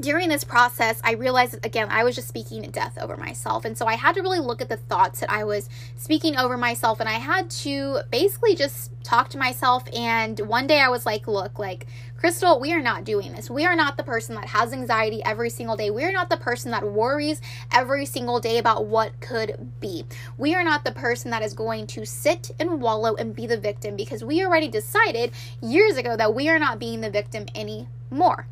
during 0.01 0.29
this 0.29 0.43
process, 0.43 1.01
I 1.03 1.13
realized 1.13 1.53
that, 1.53 1.65
again, 1.65 1.87
I 1.89 2.03
was 2.03 2.15
just 2.15 2.27
speaking 2.27 2.61
death 2.71 2.97
over 2.99 3.17
myself. 3.17 3.65
And 3.65 3.77
so 3.77 3.85
I 3.85 3.95
had 3.95 4.15
to 4.15 4.21
really 4.21 4.39
look 4.39 4.61
at 4.61 4.69
the 4.69 4.77
thoughts 4.77 5.19
that 5.19 5.29
I 5.29 5.43
was 5.43 5.69
speaking 5.97 6.37
over 6.37 6.57
myself. 6.57 6.99
And 6.99 7.09
I 7.09 7.13
had 7.13 7.49
to 7.51 7.99
basically 8.11 8.55
just 8.55 8.91
talk 9.03 9.29
to 9.29 9.37
myself. 9.37 9.83
And 9.93 10.39
one 10.39 10.67
day 10.67 10.79
I 10.79 10.89
was 10.89 11.05
like, 11.05 11.27
look, 11.27 11.59
like, 11.59 11.87
Crystal, 12.17 12.59
we 12.59 12.73
are 12.73 12.81
not 12.81 13.05
doing 13.05 13.31
this. 13.31 13.49
We 13.49 13.65
are 13.65 13.75
not 13.75 13.95
the 13.95 14.03
person 14.03 14.35
that 14.35 14.45
has 14.45 14.73
anxiety 14.73 15.23
every 15.23 15.49
single 15.49 15.77
day. 15.77 15.89
We 15.89 16.03
are 16.03 16.11
not 16.11 16.29
the 16.29 16.37
person 16.37 16.71
that 16.71 16.83
worries 16.83 17.41
every 17.71 18.05
single 18.05 18.41
day 18.41 18.57
about 18.57 18.85
what 18.85 19.19
could 19.21 19.71
be. 19.79 20.05
We 20.37 20.53
are 20.53 20.63
not 20.63 20.83
the 20.83 20.91
person 20.91 21.31
that 21.31 21.43
is 21.43 21.53
going 21.53 21.87
to 21.87 22.05
sit 22.05 22.51
and 22.59 22.81
wallow 22.81 23.15
and 23.15 23.33
be 23.33 23.47
the 23.47 23.57
victim 23.57 23.95
because 23.95 24.23
we 24.23 24.43
already 24.43 24.67
decided 24.67 25.31
years 25.61 25.95
ago 25.95 26.17
that 26.17 26.35
we 26.35 26.49
are 26.49 26.59
not 26.59 26.77
being 26.77 26.99
the 26.99 27.09
victim 27.09 27.45
anymore 27.55 28.47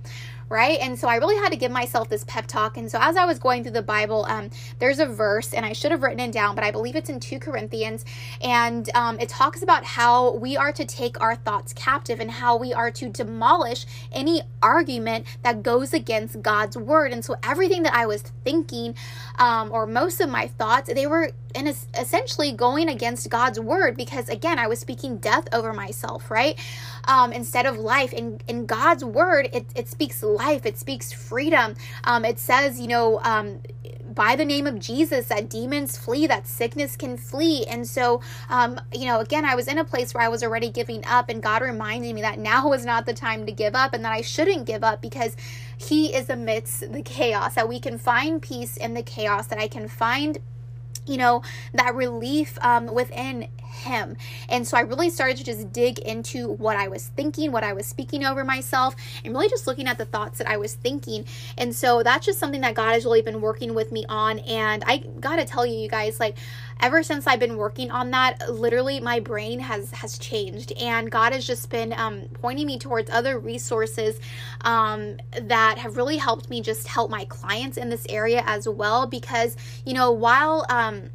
right? 0.50 0.80
And 0.80 0.98
so 0.98 1.08
I 1.08 1.16
really 1.16 1.36
had 1.36 1.52
to 1.52 1.58
give 1.58 1.72
myself 1.72 2.10
this 2.10 2.24
pep 2.24 2.48
talk. 2.48 2.78
And 2.78 2.90
so 2.90 3.00
as 3.02 3.18
I 3.18 3.26
was 3.26 3.40
going 3.40 3.64
through 3.64 3.74
the 3.74 3.82
Bible, 3.82 4.26
um, 4.30 4.50
there's 4.80 5.00
a 5.00 5.06
verse, 5.06 5.54
and 5.54 5.66
I 5.66 5.74
should 5.74 5.92
have 5.92 6.04
written 6.04 6.20
it 6.20 6.32
down, 6.32 6.56
but 6.56 6.64
I 6.64 6.72
believe 6.72 6.96
it's 6.96 7.10
in 7.10 7.20
2 7.20 7.40
Corinthians. 7.40 8.06
And 8.42 8.90
um, 8.96 9.20
it 9.20 9.30
talks 9.30 9.62
about 9.62 9.84
how 9.84 10.34
we 10.36 10.56
are 10.56 10.72
to 10.72 10.86
take 10.86 11.20
our 11.22 11.36
thoughts 11.36 11.74
captive 11.74 12.20
and 12.20 12.32
how 12.32 12.56
we 12.56 12.74
are 12.74 12.92
to 12.92 13.10
demolish 13.10 13.86
any 14.12 14.42
argument 14.62 15.26
that 15.44 15.64
goes 15.64 15.94
against 15.94 16.42
God's 16.42 16.78
word. 16.78 17.12
And 17.12 17.24
so 17.24 17.36
everything 17.44 17.84
that 17.84 17.94
I 17.94 18.06
was 18.06 18.22
thinking, 18.44 18.96
um, 19.38 19.72
or 19.72 19.86
most 19.86 20.22
of 20.22 20.30
my 20.30 20.48
thoughts, 20.48 20.92
they 20.94 21.08
were 21.08 21.32
in 21.58 21.68
essentially 21.68 22.52
going 22.52 22.88
against 22.88 23.30
God's 23.30 23.60
word 23.60 23.98
because 23.98 24.30
again, 24.30 24.60
I 24.60 24.68
was 24.68 24.80
speaking 24.80 25.18
death 25.18 25.48
over 25.52 25.74
myself, 25.74 26.30
right? 26.30 26.58
Um, 27.06 27.34
instead 27.34 27.66
of 27.66 27.78
life. 27.78 28.14
And 28.14 28.44
in 28.48 28.66
God's 28.66 29.04
word, 29.04 29.50
it, 29.52 29.66
it 29.76 29.88
speaks 29.88 30.22
life, 30.22 30.66
it 30.66 30.78
speaks 30.78 31.12
freedom. 31.12 31.76
Um, 32.04 32.24
it 32.26 32.38
says, 32.40 32.80
you 32.80 32.88
know, 32.88 33.20
um, 33.24 33.60
by 34.14 34.36
the 34.36 34.46
name 34.46 34.68
of 34.68 34.80
Jesus 34.80 35.28
that 35.28 35.50
demons 35.50 35.98
flee, 35.98 36.28
that 36.28 36.48
sickness 36.48 36.96
can 36.96 37.18
flee. 37.18 37.66
And 37.66 37.88
so, 37.88 38.22
um, 38.50 38.80
you 38.94 39.06
know, 39.06 39.20
again, 39.20 39.46
I 39.46 39.56
was 39.56 39.68
in 39.68 39.78
a 39.78 39.84
place 39.84 40.14
where 40.14 40.24
I 40.24 40.30
was 40.30 40.44
already 40.44 40.70
giving 40.70 41.06
up, 41.06 41.30
and 41.30 41.42
God 41.42 41.62
reminded 41.62 42.14
me 42.16 42.22
that 42.22 42.40
now 42.40 42.72
is 42.74 42.86
not 42.86 43.06
the 43.06 43.14
time 43.14 43.46
to 43.46 43.52
give 43.52 43.76
up 43.76 43.94
and 43.94 44.04
that 44.06 44.14
I 44.14 44.22
shouldn't 44.22 44.66
give 44.66 44.84
up 44.84 45.02
because 45.02 45.36
He 45.78 46.14
is 46.16 46.30
amidst 46.30 46.92
the 46.92 47.02
chaos, 47.02 47.56
that 47.56 47.68
we 47.68 47.80
can 47.80 47.98
find 47.98 48.42
peace 48.42 48.78
in 48.78 48.94
the 48.94 49.04
chaos, 49.04 49.48
that 49.48 49.60
I 49.60 49.68
can 49.68 49.88
find 49.88 50.40
you 51.08 51.18
know 51.18 51.42
that 51.74 51.96
relief 51.96 52.58
um, 52.62 52.88
within 52.94 53.48
him. 53.78 54.18
And 54.50 54.68
so 54.68 54.78
I 54.78 54.82
really 54.82 55.10
started 55.10 55.38
to 55.38 55.44
just 55.44 55.72
dig 55.72 56.00
into 56.00 56.50
what 56.50 56.76
I 56.76 56.88
was 56.88 57.08
thinking, 57.08 57.52
what 57.52 57.64
I 57.64 57.74
was 57.74 57.86
speaking 57.86 58.26
over 58.26 58.44
myself, 58.44 58.96
and 59.24 59.34
really 59.34 59.50
just 59.50 59.68
looking 59.68 59.88
at 59.88 59.98
the 59.98 60.06
thoughts 60.06 60.38
that 60.40 60.50
I 60.50 60.58
was 60.58 60.74
thinking. 60.74 61.26
And 61.58 61.76
so 61.76 62.04
that's 62.04 62.26
just 62.26 62.40
something 62.40 62.62
that 62.62 62.76
God 62.76 62.94
has 62.94 63.06
really 63.06 63.22
been 63.22 63.42
working 63.42 63.74
with 63.74 63.92
me 63.92 64.06
on. 64.10 64.40
And 64.40 64.84
I 64.86 64.98
gotta 65.20 65.46
tell 65.46 65.66
you, 65.66 65.78
you 65.78 65.90
guys, 65.90 66.20
like, 66.20 66.38
ever 66.80 67.04
since 67.04 67.28
I've 67.28 67.40
been 67.40 67.58
working 67.58 67.92
on 67.92 68.12
that, 68.12 68.52
literally 68.52 69.00
my 69.00 69.20
brain 69.20 69.60
has 69.60 69.92
has 69.92 70.18
changed, 70.18 70.72
and 70.74 71.10
God 71.10 71.34
has 71.34 71.46
just 71.46 71.70
been 71.70 71.94
um, 71.94 72.24
pointing 72.34 72.68
me 72.68 72.78
towards 72.78 73.10
other 73.10 73.40
resources 73.40 74.20
um, 74.62 75.18
that 75.42 75.78
have 75.78 75.98
really 75.98 76.18
helped 76.18 76.50
me 76.50 76.62
just 76.62 76.88
help 76.88 77.10
my 77.10 77.26
clients 77.26 77.78
in 77.78 77.90
this 77.90 78.06
area 78.10 78.44
as 78.46 78.68
well. 78.68 79.08
Because 79.08 79.56
you 79.86 79.94
know, 79.94 80.12
while 80.12 80.66
um, 80.70 81.10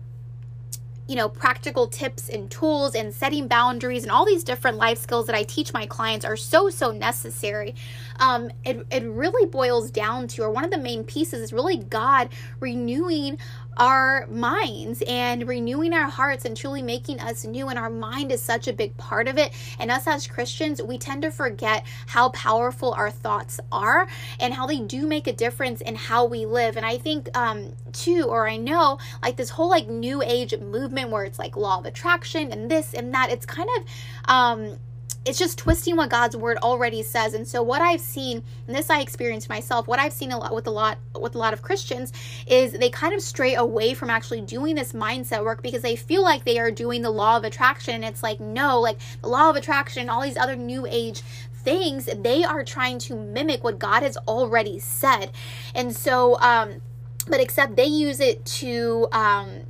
you 1.08 1.16
know, 1.16 1.28
practical 1.28 1.86
tips 1.88 2.28
and 2.28 2.50
tools 2.50 2.94
and 2.94 3.12
setting 3.12 3.48
boundaries 3.48 4.04
and 4.04 4.12
all 4.12 4.24
these 4.24 4.44
different 4.44 4.76
life 4.76 4.98
skills 4.98 5.26
that 5.26 5.34
I 5.34 5.42
teach 5.42 5.72
my 5.72 5.84
clients 5.84 6.24
are 6.24 6.36
so, 6.36 6.70
so 6.70 6.92
necessary. 6.92 7.74
Um, 8.20 8.50
it, 8.64 8.86
it 8.90 9.02
really 9.04 9.46
boils 9.46 9.90
down 9.90 10.28
to, 10.28 10.42
or 10.42 10.50
one 10.50 10.64
of 10.64 10.70
the 10.70 10.78
main 10.78 11.02
pieces 11.02 11.40
is 11.40 11.52
really 11.52 11.76
God 11.76 12.28
renewing 12.60 13.38
our 13.76 14.26
minds 14.28 15.02
and 15.06 15.46
renewing 15.48 15.92
our 15.92 16.08
hearts 16.08 16.44
and 16.44 16.56
truly 16.56 16.82
making 16.82 17.20
us 17.20 17.44
new. 17.44 17.68
And 17.68 17.78
our 17.78 17.90
mind 17.90 18.32
is 18.32 18.42
such 18.42 18.68
a 18.68 18.72
big 18.72 18.96
part 18.96 19.28
of 19.28 19.38
it. 19.38 19.52
And 19.78 19.90
us 19.90 20.06
as 20.06 20.26
Christians, 20.26 20.82
we 20.82 20.98
tend 20.98 21.22
to 21.22 21.30
forget 21.30 21.84
how 22.06 22.30
powerful 22.30 22.92
our 22.92 23.10
thoughts 23.10 23.60
are 23.70 24.06
and 24.40 24.54
how 24.54 24.66
they 24.66 24.80
do 24.80 25.06
make 25.06 25.26
a 25.26 25.32
difference 25.32 25.80
in 25.80 25.96
how 25.96 26.24
we 26.24 26.46
live. 26.46 26.76
And 26.76 26.84
I 26.84 26.98
think, 26.98 27.28
um, 27.36 27.72
too, 27.92 28.26
or 28.28 28.48
I 28.48 28.56
know, 28.56 28.98
like 29.22 29.36
this 29.36 29.50
whole 29.50 29.68
like 29.68 29.88
new 29.88 30.22
age 30.22 30.58
movement 30.58 31.10
where 31.10 31.24
it's 31.24 31.38
like 31.38 31.56
law 31.56 31.78
of 31.78 31.86
attraction 31.86 32.52
and 32.52 32.70
this 32.70 32.94
and 32.94 33.14
that, 33.14 33.30
it's 33.30 33.46
kind 33.46 33.68
of, 33.76 33.84
um, 34.28 34.78
it's 35.24 35.38
just 35.38 35.58
twisting 35.58 35.96
what 35.96 36.10
God's 36.10 36.36
word 36.36 36.58
already 36.58 37.02
says. 37.02 37.34
And 37.34 37.46
so 37.46 37.62
what 37.62 37.80
I've 37.80 38.00
seen, 38.00 38.42
and 38.66 38.74
this 38.74 38.90
I 38.90 39.00
experienced 39.00 39.48
myself, 39.48 39.86
what 39.86 40.00
I've 40.00 40.12
seen 40.12 40.32
a 40.32 40.38
lot 40.38 40.54
with 40.54 40.66
a 40.66 40.70
lot 40.70 40.98
with 41.18 41.34
a 41.34 41.38
lot 41.38 41.52
of 41.52 41.62
Christians 41.62 42.12
is 42.46 42.72
they 42.72 42.90
kind 42.90 43.14
of 43.14 43.20
stray 43.20 43.54
away 43.54 43.94
from 43.94 44.10
actually 44.10 44.40
doing 44.40 44.74
this 44.74 44.92
mindset 44.92 45.44
work 45.44 45.62
because 45.62 45.82
they 45.82 45.94
feel 45.94 46.22
like 46.22 46.44
they 46.44 46.58
are 46.58 46.70
doing 46.70 47.02
the 47.02 47.10
law 47.10 47.36
of 47.36 47.44
attraction. 47.44 47.94
And 47.94 48.04
it's 48.04 48.22
like, 48.22 48.40
no, 48.40 48.80
like 48.80 48.98
the 49.20 49.28
law 49.28 49.48
of 49.48 49.56
attraction, 49.56 50.08
all 50.08 50.22
these 50.22 50.36
other 50.36 50.56
new 50.56 50.86
age 50.88 51.22
things, 51.54 52.06
they 52.06 52.42
are 52.42 52.64
trying 52.64 52.98
to 52.98 53.14
mimic 53.14 53.62
what 53.62 53.78
God 53.78 54.02
has 54.02 54.16
already 54.16 54.80
said. 54.80 55.30
And 55.74 55.94
so 55.94 56.40
um 56.40 56.80
but 57.28 57.38
except 57.38 57.76
they 57.76 57.86
use 57.86 58.18
it 58.18 58.44
to 58.44 59.06
um 59.12 59.62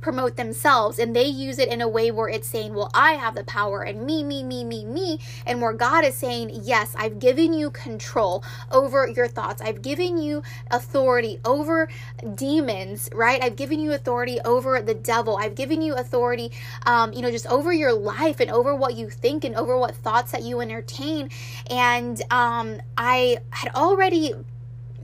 promote 0.00 0.36
themselves 0.36 0.98
and 0.98 1.14
they 1.14 1.26
use 1.26 1.58
it 1.58 1.68
in 1.68 1.80
a 1.80 1.88
way 1.88 2.10
where 2.10 2.28
it's 2.28 2.48
saying, 2.48 2.74
Well, 2.74 2.90
I 2.94 3.12
have 3.12 3.34
the 3.34 3.44
power 3.44 3.82
and 3.82 4.04
me, 4.04 4.22
me, 4.22 4.42
me, 4.42 4.64
me, 4.64 4.84
me. 4.84 5.18
And 5.46 5.60
where 5.60 5.72
God 5.72 6.04
is 6.04 6.14
saying, 6.14 6.50
Yes, 6.62 6.94
I've 6.96 7.18
given 7.18 7.52
you 7.52 7.70
control 7.70 8.44
over 8.70 9.06
your 9.08 9.28
thoughts. 9.28 9.60
I've 9.62 9.82
given 9.82 10.18
you 10.18 10.42
authority 10.70 11.40
over 11.44 11.88
demons, 12.34 13.08
right? 13.12 13.42
I've 13.42 13.56
given 13.56 13.80
you 13.80 13.92
authority 13.92 14.40
over 14.44 14.80
the 14.80 14.94
devil. 14.94 15.36
I've 15.36 15.54
given 15.54 15.82
you 15.82 15.94
authority, 15.94 16.52
um, 16.86 17.12
you 17.12 17.22
know, 17.22 17.30
just 17.30 17.46
over 17.46 17.72
your 17.72 17.92
life 17.92 18.40
and 18.40 18.50
over 18.50 18.74
what 18.74 18.94
you 18.94 19.10
think 19.10 19.44
and 19.44 19.54
over 19.54 19.76
what 19.78 19.94
thoughts 19.94 20.32
that 20.32 20.42
you 20.42 20.60
entertain. 20.60 21.30
And 21.70 22.20
um, 22.30 22.80
I 22.96 23.38
had 23.50 23.74
already 23.74 24.34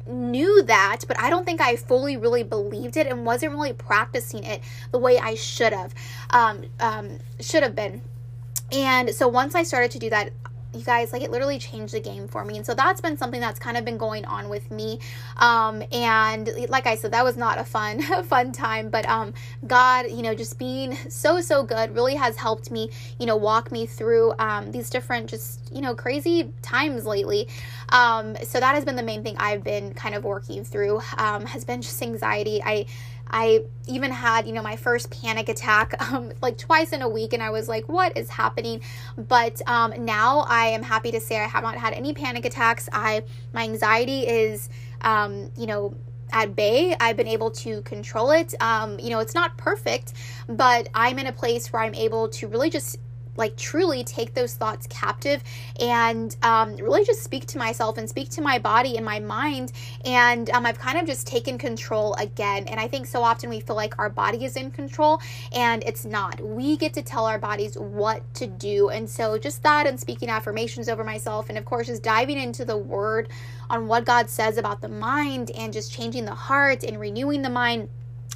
knew 0.07 0.63
that, 0.63 1.01
but 1.07 1.19
I 1.19 1.31
don't 1.31 1.45
think 1.45 1.61
I 1.61 1.77
fully 1.77 2.17
really 2.17 2.43
believed 2.43 2.97
it 2.97 3.07
and 3.07 3.25
wasn't 3.25 3.53
really 3.53 3.73
practicing 3.73 4.45
it 4.45 4.63
the 4.91 4.99
way 4.99 5.19
I 5.19 5.35
should 5.35 5.73
have, 5.73 5.95
um, 6.31 6.65
um, 6.81 7.19
should 7.41 7.63
have 7.63 7.75
been. 7.75 8.03
And 8.73 9.11
so 9.11 9.29
once 9.29 9.55
I 9.55 9.63
started 9.63 9.91
to 9.93 9.99
do 9.99 10.11
that, 10.11 10.31
you 10.75 10.83
guys 10.83 11.13
like 11.13 11.23
it 11.23 11.31
literally 11.31 11.59
changed 11.59 11.95
the 11.95 12.01
game 12.01 12.29
for 12.29 12.45
me. 12.45 12.57
And 12.57 12.67
so 12.67 12.75
that's 12.75 13.01
been 13.01 13.17
something 13.17 13.41
that's 13.41 13.59
kind 13.59 13.77
of 13.77 13.85
been 13.85 13.99
going 13.99 14.25
on 14.25 14.49
with 14.49 14.71
me. 14.71 14.99
Um 15.37 15.83
and 15.93 16.49
like 16.69 16.87
i 16.87 16.95
said 16.95 17.13
that 17.13 17.25
was 17.25 17.37
not 17.37 17.59
a 17.59 17.65
fun 17.65 18.01
fun 18.25 18.53
time. 18.53 18.89
But 18.89 19.09
um 19.09 19.35
god 19.67 20.11
you 20.11 20.23
know 20.23 20.35
just 20.35 20.59
being 20.59 20.97
so 21.09 21.41
so 21.41 21.63
good 21.63 21.95
really 21.95 22.15
has 22.15 22.37
helped 22.37 22.71
me 22.71 22.91
you 23.19 23.27
know 23.27 23.37
walk 23.37 23.73
me 23.73 23.87
through 23.87 24.35
um 24.39 24.73
these 24.73 24.91
different 24.91 25.29
just 25.31 25.73
you 25.75 25.81
know 25.81 25.95
crazy 25.95 26.53
times 26.63 27.07
lately. 27.07 27.49
Um 27.91 28.37
so 28.43 28.61
that 28.61 28.75
has 28.75 28.85
been 28.85 28.97
the 28.97 29.03
main 29.03 29.23
thing 29.23 29.37
i've 29.39 29.65
been 29.65 29.95
kind 29.95 30.15
of 30.15 30.25
working 30.25 30.65
through. 30.65 31.01
Um 31.17 31.47
has 31.47 31.65
been 31.65 31.83
just 31.83 32.03
anxiety. 32.03 32.63
I 32.63 32.87
I 33.35 33.65
even 33.89 34.13
had, 34.13 34.47
you 34.47 34.53
know, 34.53 34.63
my 34.63 34.77
first 34.77 35.11
panic 35.11 35.49
attack 35.49 36.01
um, 36.13 36.33
like 36.41 36.57
twice 36.57 36.93
in 36.93 37.03
a 37.03 37.09
week, 37.09 37.33
and 37.33 37.43
I 37.43 37.51
was 37.51 37.69
like, 37.69 37.89
what 37.89 38.17
is 38.17 38.31
happening? 38.31 38.81
But 39.19 39.61
um, 39.67 39.93
now 40.05 40.47
I 40.49 40.67
am 40.67 40.85
happy 40.85 41.11
to 41.11 41.21
say 41.21 41.39
I 41.41 41.49
have 41.49 41.65
not 41.65 41.77
had 41.77 41.95
any 41.95 42.15
panic 42.15 42.45
attacks. 42.45 42.89
I 42.93 43.25
my 43.53 43.65
anxiety 43.65 44.21
is, 44.27 44.69
um, 45.01 45.51
you 45.59 45.67
know, 45.67 45.97
at 46.33 46.55
bay. 46.55 46.97
I've 47.01 47.17
been 47.17 47.29
able 47.29 47.51
to 47.51 47.83
control 47.83 48.31
it. 48.31 48.55
Um, 48.61 49.01
you 49.01 49.11
know, 49.11 49.19
it's 49.19 49.35
not 49.35 49.57
perfect, 49.59 50.13
but 50.49 50.89
I'm 50.95 51.19
in 51.19 51.27
a 51.27 51.33
place 51.33 51.73
where 51.73 51.83
I'm 51.83 51.95
able 51.95 52.29
to 52.29 52.47
really 52.47 52.71
just 52.71 52.99
like 53.37 53.57
truly 53.57 54.05
take 54.05 54.35
those 54.35 54.55
thoughts 54.55 54.87
captive 54.89 55.43
and 55.81 56.37
um, 56.43 56.77
really 56.77 57.05
just 57.05 57.23
speak 57.23 57.47
to 57.47 57.59
myself 57.59 57.99
and 57.99 58.09
speak 58.09 58.29
to 58.31 58.41
my 58.41 58.59
body 58.59 58.97
and 58.97 59.05
my 59.05 59.21
mind. 59.21 59.73
And 60.05 60.51
um, 60.51 60.67
I've 60.67 60.79
kind 60.79 60.99
of 60.99 61.07
just 61.07 61.27
taken 61.27 61.59
control 61.59 62.15
again. 62.15 62.67
And 62.69 62.79
I 62.79 62.89
think 62.89 63.07
so 63.07 63.23
often 63.23 63.51
we 63.51 63.61
feel 63.61 63.77
like 63.77 63.99
our 63.99 64.11
body 64.11 64.45
is 64.45 64.57
in 64.57 64.71
control 64.71 65.21
and 65.53 65.83
it's 65.85 66.05
not. 66.05 66.41
We 66.41 66.77
get 66.77 66.95
to 66.95 67.03
tell 67.03 67.27
our 67.27 67.39
bodies 67.39 67.77
what 67.77 68.23
to 68.35 68.47
do. 68.47 68.91
And 68.91 69.09
so 69.09 69.39
just 69.39 69.63
that 69.63 69.87
and 69.87 69.99
speaking 69.99 70.29
affirmations 70.29 70.89
over 70.89 71.05
myself, 71.05 71.49
and 71.49 71.59
of 71.59 71.65
course, 71.65 71.87
just 71.87 72.03
diving 72.03 72.39
into 72.39 72.65
the 72.65 72.77
word 72.77 73.29
on 73.71 73.89
what 73.89 74.05
God 74.05 74.29
says 74.29 74.59
about 74.59 74.81
the 74.81 74.89
mind 74.89 75.51
and 75.53 75.73
just 75.73 75.93
changing 75.93 76.25
the 76.25 76.35
heart 76.35 76.85
and 76.85 77.01
renewing 77.01 77.43
the 77.43 77.51
mind 77.51 77.89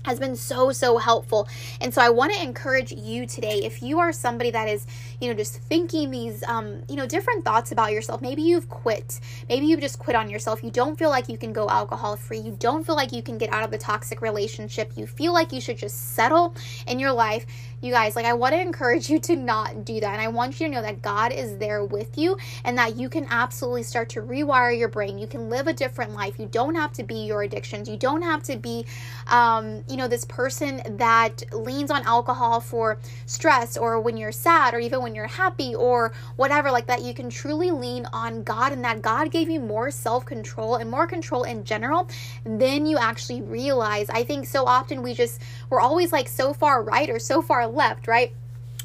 has 0.08 0.18
been 0.18 0.34
so 0.34 0.72
so 0.72 0.96
helpful 0.96 1.46
and 1.82 1.92
so 1.92 2.00
i 2.00 2.08
want 2.08 2.32
to 2.32 2.42
encourage 2.42 2.92
you 2.92 3.26
today 3.26 3.60
if 3.62 3.82
you 3.82 3.98
are 3.98 4.10
somebody 4.10 4.50
that 4.50 4.66
is 4.66 4.86
you 5.20 5.28
know 5.28 5.34
just 5.34 5.58
thinking 5.62 6.10
these 6.10 6.42
um 6.44 6.82
you 6.88 6.96
know 6.96 7.06
different 7.06 7.44
thoughts 7.44 7.72
about 7.72 7.92
yourself 7.92 8.22
maybe 8.22 8.40
you've 8.40 8.68
quit 8.70 9.20
maybe 9.50 9.66
you've 9.66 9.80
just 9.80 9.98
quit 9.98 10.16
on 10.16 10.30
yourself 10.30 10.64
you 10.64 10.70
don't 10.70 10.98
feel 10.98 11.10
like 11.10 11.28
you 11.28 11.36
can 11.36 11.52
go 11.52 11.68
alcohol 11.68 12.16
free 12.16 12.38
you 12.38 12.56
don't 12.58 12.86
feel 12.86 12.96
like 12.96 13.12
you 13.12 13.22
can 13.22 13.36
get 13.36 13.52
out 13.52 13.62
of 13.62 13.70
the 13.70 13.78
toxic 13.78 14.22
relationship 14.22 14.92
you 14.96 15.06
feel 15.06 15.34
like 15.34 15.52
you 15.52 15.60
should 15.60 15.76
just 15.76 16.14
settle 16.14 16.54
in 16.86 16.98
your 16.98 17.12
life 17.12 17.44
you 17.80 17.92
guys, 17.92 18.16
like 18.16 18.24
I 18.24 18.32
want 18.32 18.54
to 18.54 18.60
encourage 18.60 19.08
you 19.08 19.20
to 19.20 19.36
not 19.36 19.84
do 19.84 20.00
that. 20.00 20.12
And 20.12 20.20
I 20.20 20.28
want 20.28 20.58
you 20.58 20.66
to 20.66 20.72
know 20.72 20.82
that 20.82 21.00
God 21.00 21.32
is 21.32 21.58
there 21.58 21.84
with 21.84 22.18
you 22.18 22.36
and 22.64 22.76
that 22.76 22.96
you 22.96 23.08
can 23.08 23.26
absolutely 23.30 23.84
start 23.84 24.08
to 24.10 24.22
rewire 24.22 24.76
your 24.76 24.88
brain. 24.88 25.18
You 25.18 25.28
can 25.28 25.48
live 25.48 25.68
a 25.68 25.72
different 25.72 26.12
life. 26.12 26.38
You 26.38 26.46
don't 26.46 26.74
have 26.74 26.92
to 26.94 27.04
be 27.04 27.24
your 27.26 27.42
addictions. 27.42 27.88
You 27.88 27.96
don't 27.96 28.22
have 28.22 28.42
to 28.44 28.56
be, 28.56 28.84
um, 29.28 29.84
you 29.88 29.96
know, 29.99 30.09
this 30.09 30.25
person 30.25 30.81
that 30.97 31.43
leans 31.52 31.90
on 31.90 32.02
alcohol 32.05 32.61
for 32.61 32.99
stress 33.26 33.76
or 33.76 34.00
when 34.00 34.17
you're 34.17 34.33
sad 34.33 34.73
or 34.75 34.78
even 34.78 35.02
when 35.02 35.14
you're 35.14 35.26
happy 35.26 35.75
or 35.75 36.12
whatever 36.37 36.71
like 36.71 36.87
that. 36.87 37.02
You 37.02 37.12
can 37.12 37.28
truly 37.28 37.71
lean 37.71 38.07
on 38.12 38.43
God 38.43 38.73
and 38.73 38.83
that 38.85 39.02
God 39.02 39.31
gave 39.31 39.50
you 39.50 39.61
more 39.61 39.90
self 39.90 40.25
control 40.25 40.76
and 40.76 40.90
more 40.90 41.07
control 41.07 41.43
in 41.43 41.64
general 41.64 42.09
than 42.45 42.87
you 42.87 42.97
actually 42.97 43.43
realize. 43.43 44.09
I 44.09 44.25
think 44.25 44.47
so 44.47 44.64
often 44.64 45.02
we 45.02 45.12
just, 45.12 45.43
we're 45.69 45.81
always 45.81 46.12
like 46.12 46.28
so 46.28 46.55
far 46.55 46.83
right 46.83 47.11
or 47.11 47.19
so 47.19 47.43
far 47.43 47.67
left, 47.67 48.09
right? 48.09 48.33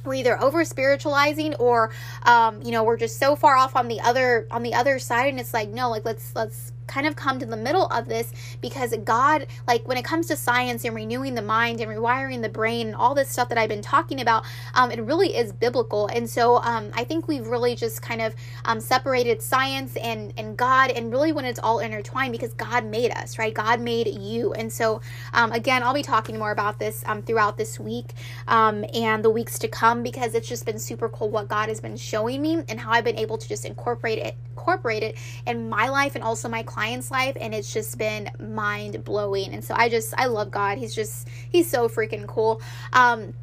we're 0.05 0.15
either 0.15 0.37
over 0.41 0.65
spiritualizing 0.65 1.55
or 1.55 1.89
um, 2.23 2.61
you 2.61 2.71
know 2.71 2.83
we're 2.83 2.97
just 2.97 3.17
so 3.19 3.37
far 3.37 3.55
off 3.55 3.73
on 3.77 3.87
the 3.87 4.01
other 4.01 4.45
on 4.51 4.61
the 4.61 4.73
other 4.73 4.99
side 4.99 5.29
and 5.29 5.39
it's 5.39 5.53
like 5.53 5.69
no 5.69 5.89
like 5.89 6.03
let's 6.03 6.35
let's 6.35 6.72
kind 6.87 7.07
of 7.07 7.15
come 7.15 7.39
to 7.39 7.45
the 7.45 7.57
middle 7.57 7.87
of 7.87 8.07
this 8.07 8.31
because 8.61 8.95
God, 9.03 9.47
like 9.67 9.87
when 9.87 9.97
it 9.97 10.05
comes 10.05 10.27
to 10.27 10.35
science 10.35 10.85
and 10.85 10.95
renewing 10.95 11.35
the 11.35 11.41
mind 11.41 11.81
and 11.81 11.89
rewiring 11.89 12.41
the 12.41 12.49
brain 12.49 12.87
and 12.87 12.95
all 12.95 13.15
this 13.15 13.29
stuff 13.29 13.49
that 13.49 13.57
I've 13.57 13.69
been 13.69 13.81
talking 13.81 14.21
about, 14.21 14.43
um, 14.75 14.91
it 14.91 15.01
really 15.01 15.35
is 15.35 15.51
biblical. 15.51 16.07
And 16.07 16.29
so 16.29 16.57
um, 16.57 16.91
I 16.93 17.03
think 17.03 17.27
we've 17.27 17.47
really 17.47 17.75
just 17.75 18.01
kind 18.01 18.21
of 18.21 18.35
um, 18.65 18.79
separated 18.79 19.41
science 19.41 19.95
and, 19.97 20.33
and 20.37 20.57
God 20.57 20.91
and 20.91 21.11
really 21.11 21.31
when 21.31 21.45
it's 21.45 21.59
all 21.59 21.79
intertwined 21.79 22.31
because 22.31 22.53
God 22.53 22.85
made 22.85 23.11
us, 23.11 23.37
right? 23.37 23.53
God 23.53 23.79
made 23.79 24.07
you. 24.07 24.53
And 24.53 24.71
so, 24.71 25.01
um, 25.33 25.51
again, 25.51 25.83
I'll 25.83 25.93
be 25.93 26.03
talking 26.03 26.37
more 26.37 26.51
about 26.51 26.79
this 26.79 27.03
um, 27.05 27.21
throughout 27.21 27.57
this 27.57 27.79
week 27.79 28.13
um, 28.47 28.85
and 28.93 29.23
the 29.23 29.29
weeks 29.29 29.59
to 29.59 29.67
come 29.67 30.03
because 30.03 30.33
it's 30.35 30.47
just 30.47 30.65
been 30.65 30.79
super 30.79 31.09
cool 31.09 31.29
what 31.29 31.47
God 31.47 31.69
has 31.69 31.79
been 31.79 31.97
showing 31.97 32.41
me 32.41 32.63
and 32.69 32.79
how 32.79 32.91
I've 32.91 33.03
been 33.03 33.17
able 33.17 33.37
to 33.37 33.47
just 33.47 33.65
incorporate 33.65 34.19
it, 34.19 34.35
incorporate 34.51 35.03
it 35.03 35.17
in 35.45 35.69
my 35.69 35.89
life 35.89 36.15
and 36.15 36.23
also 36.23 36.47
my 36.47 36.63
clients' 36.73 37.11
life. 37.11 37.37
And 37.39 37.53
it's 37.53 37.71
just 37.71 37.97
been 37.97 38.29
mind 38.39 39.03
blowing. 39.03 39.53
And 39.53 39.63
so 39.63 39.75
I 39.75 39.89
just, 39.89 40.13
I 40.17 40.25
love 40.25 40.51
God. 40.51 40.77
He's 40.77 40.95
just, 40.95 41.27
he's 41.49 41.69
so 41.69 41.87
freaking 41.87 42.27
cool. 42.27 42.61
Um, 42.91 43.33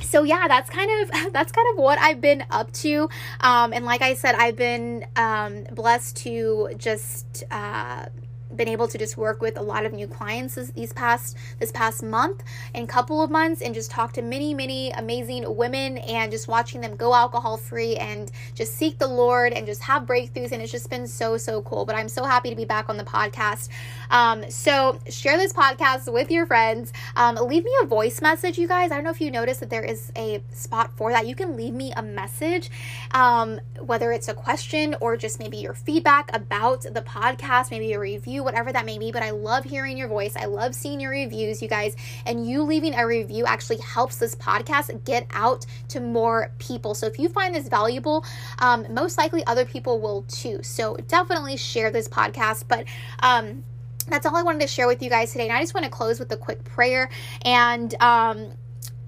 so 0.00 0.22
yeah 0.22 0.46
that's 0.46 0.70
kind 0.70 0.90
of 1.02 1.32
that's 1.32 1.50
kind 1.50 1.66
of 1.72 1.76
what 1.76 1.98
i've 1.98 2.20
been 2.20 2.44
up 2.52 2.70
to 2.72 3.08
um, 3.40 3.72
and 3.72 3.84
like 3.84 4.00
i 4.00 4.14
said 4.14 4.34
i've 4.36 4.54
been 4.54 5.04
um, 5.16 5.64
blessed 5.72 6.16
to 6.16 6.70
just 6.76 7.42
uh, 7.50 8.06
been 8.54 8.68
able 8.68 8.88
to 8.88 8.98
just 8.98 9.16
work 9.16 9.40
with 9.40 9.56
a 9.58 9.62
lot 9.62 9.84
of 9.84 9.92
new 9.92 10.06
clients 10.06 10.54
this, 10.54 10.70
these 10.70 10.92
past 10.92 11.36
this 11.58 11.70
past 11.70 12.02
month 12.02 12.42
and 12.74 12.88
couple 12.88 13.22
of 13.22 13.30
months 13.30 13.60
and 13.60 13.74
just 13.74 13.90
talk 13.90 14.12
to 14.12 14.22
many 14.22 14.54
many 14.54 14.90
amazing 14.92 15.44
women 15.56 15.98
and 15.98 16.32
just 16.32 16.48
watching 16.48 16.80
them 16.80 16.96
go 16.96 17.14
alcohol 17.14 17.56
free 17.56 17.96
and 17.96 18.30
just 18.54 18.74
seek 18.74 18.98
the 18.98 19.06
lord 19.06 19.52
and 19.52 19.66
just 19.66 19.82
have 19.82 20.02
breakthroughs. 20.02 20.52
And 20.52 20.62
it's 20.62 20.72
just 20.72 20.90
been 20.90 21.06
so 21.06 21.36
so 21.36 21.62
cool. 21.62 21.84
But 21.84 21.96
i'm 21.96 22.08
so 22.08 22.24
happy 22.24 22.50
to 22.50 22.56
be 22.56 22.64
back 22.64 22.88
on 22.88 22.96
the 22.96 23.04
podcast. 23.04 23.68
Um, 24.10 24.48
so 24.50 24.98
share 25.08 25.36
this 25.36 25.52
podcast 25.52 26.12
with 26.12 26.30
your 26.30 26.46
friends. 26.46 26.92
Um, 27.16 27.36
leave 27.36 27.64
me 27.64 27.72
a 27.82 27.86
voice 27.86 28.20
message 28.22 28.58
you 28.58 28.68
guys. 28.68 28.90
I 28.90 28.94
don't 28.94 29.04
know 29.04 29.10
if 29.10 29.20
you 29.20 29.30
noticed 29.30 29.60
that 29.60 29.70
there 29.70 29.84
is 29.84 30.12
a 30.16 30.42
spot 30.52 30.90
for 30.96 31.10
that. 31.12 31.26
You 31.26 31.34
can 31.34 31.56
leave 31.56 31.74
me 31.74 31.92
a 31.96 32.02
message 32.02 32.70
um, 33.12 33.60
whether 33.80 34.12
it's 34.12 34.28
a 34.28 34.34
question 34.34 34.96
or 35.00 35.16
just 35.16 35.38
maybe 35.38 35.58
your 35.58 35.74
feedback 35.74 36.34
about 36.34 36.82
the 36.82 37.02
podcast 37.02 37.70
maybe 37.70 37.92
a 37.92 37.98
review 37.98 38.37
whatever 38.42 38.72
that 38.72 38.86
may 38.86 38.98
be. 38.98 39.12
But 39.12 39.22
I 39.22 39.30
love 39.30 39.64
hearing 39.64 39.96
your 39.96 40.08
voice. 40.08 40.34
I 40.36 40.46
love 40.46 40.74
seeing 40.74 41.00
your 41.00 41.10
reviews, 41.10 41.62
you 41.62 41.68
guys. 41.68 41.96
And 42.26 42.48
you 42.48 42.62
leaving 42.62 42.94
a 42.94 43.06
review 43.06 43.44
actually 43.46 43.78
helps 43.78 44.16
this 44.16 44.34
podcast 44.34 45.04
get 45.04 45.26
out 45.30 45.66
to 45.88 46.00
more 46.00 46.50
people. 46.58 46.94
So 46.94 47.06
if 47.06 47.18
you 47.18 47.28
find 47.28 47.54
this 47.54 47.68
valuable, 47.68 48.24
um, 48.58 48.86
most 48.92 49.18
likely 49.18 49.44
other 49.46 49.64
people 49.64 50.00
will 50.00 50.22
too. 50.22 50.62
So 50.62 50.96
definitely 51.08 51.56
share 51.56 51.90
this 51.90 52.08
podcast. 52.08 52.64
But, 52.68 52.86
um, 53.20 53.64
that's 54.08 54.24
all 54.24 54.36
I 54.36 54.42
wanted 54.42 54.62
to 54.62 54.66
share 54.66 54.86
with 54.86 55.02
you 55.02 55.10
guys 55.10 55.32
today. 55.32 55.48
And 55.48 55.56
I 55.56 55.60
just 55.60 55.74
want 55.74 55.84
to 55.84 55.90
close 55.90 56.18
with 56.18 56.32
a 56.32 56.36
quick 56.36 56.64
prayer. 56.64 57.10
And, 57.42 57.94
um, 58.00 58.52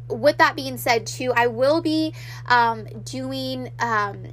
with 0.08 0.38
that 0.38 0.56
being 0.56 0.76
said, 0.76 1.06
too, 1.06 1.32
I 1.34 1.46
will 1.46 1.80
be 1.80 2.14
um, 2.46 2.86
doing 3.04 3.70
um, 3.78 4.26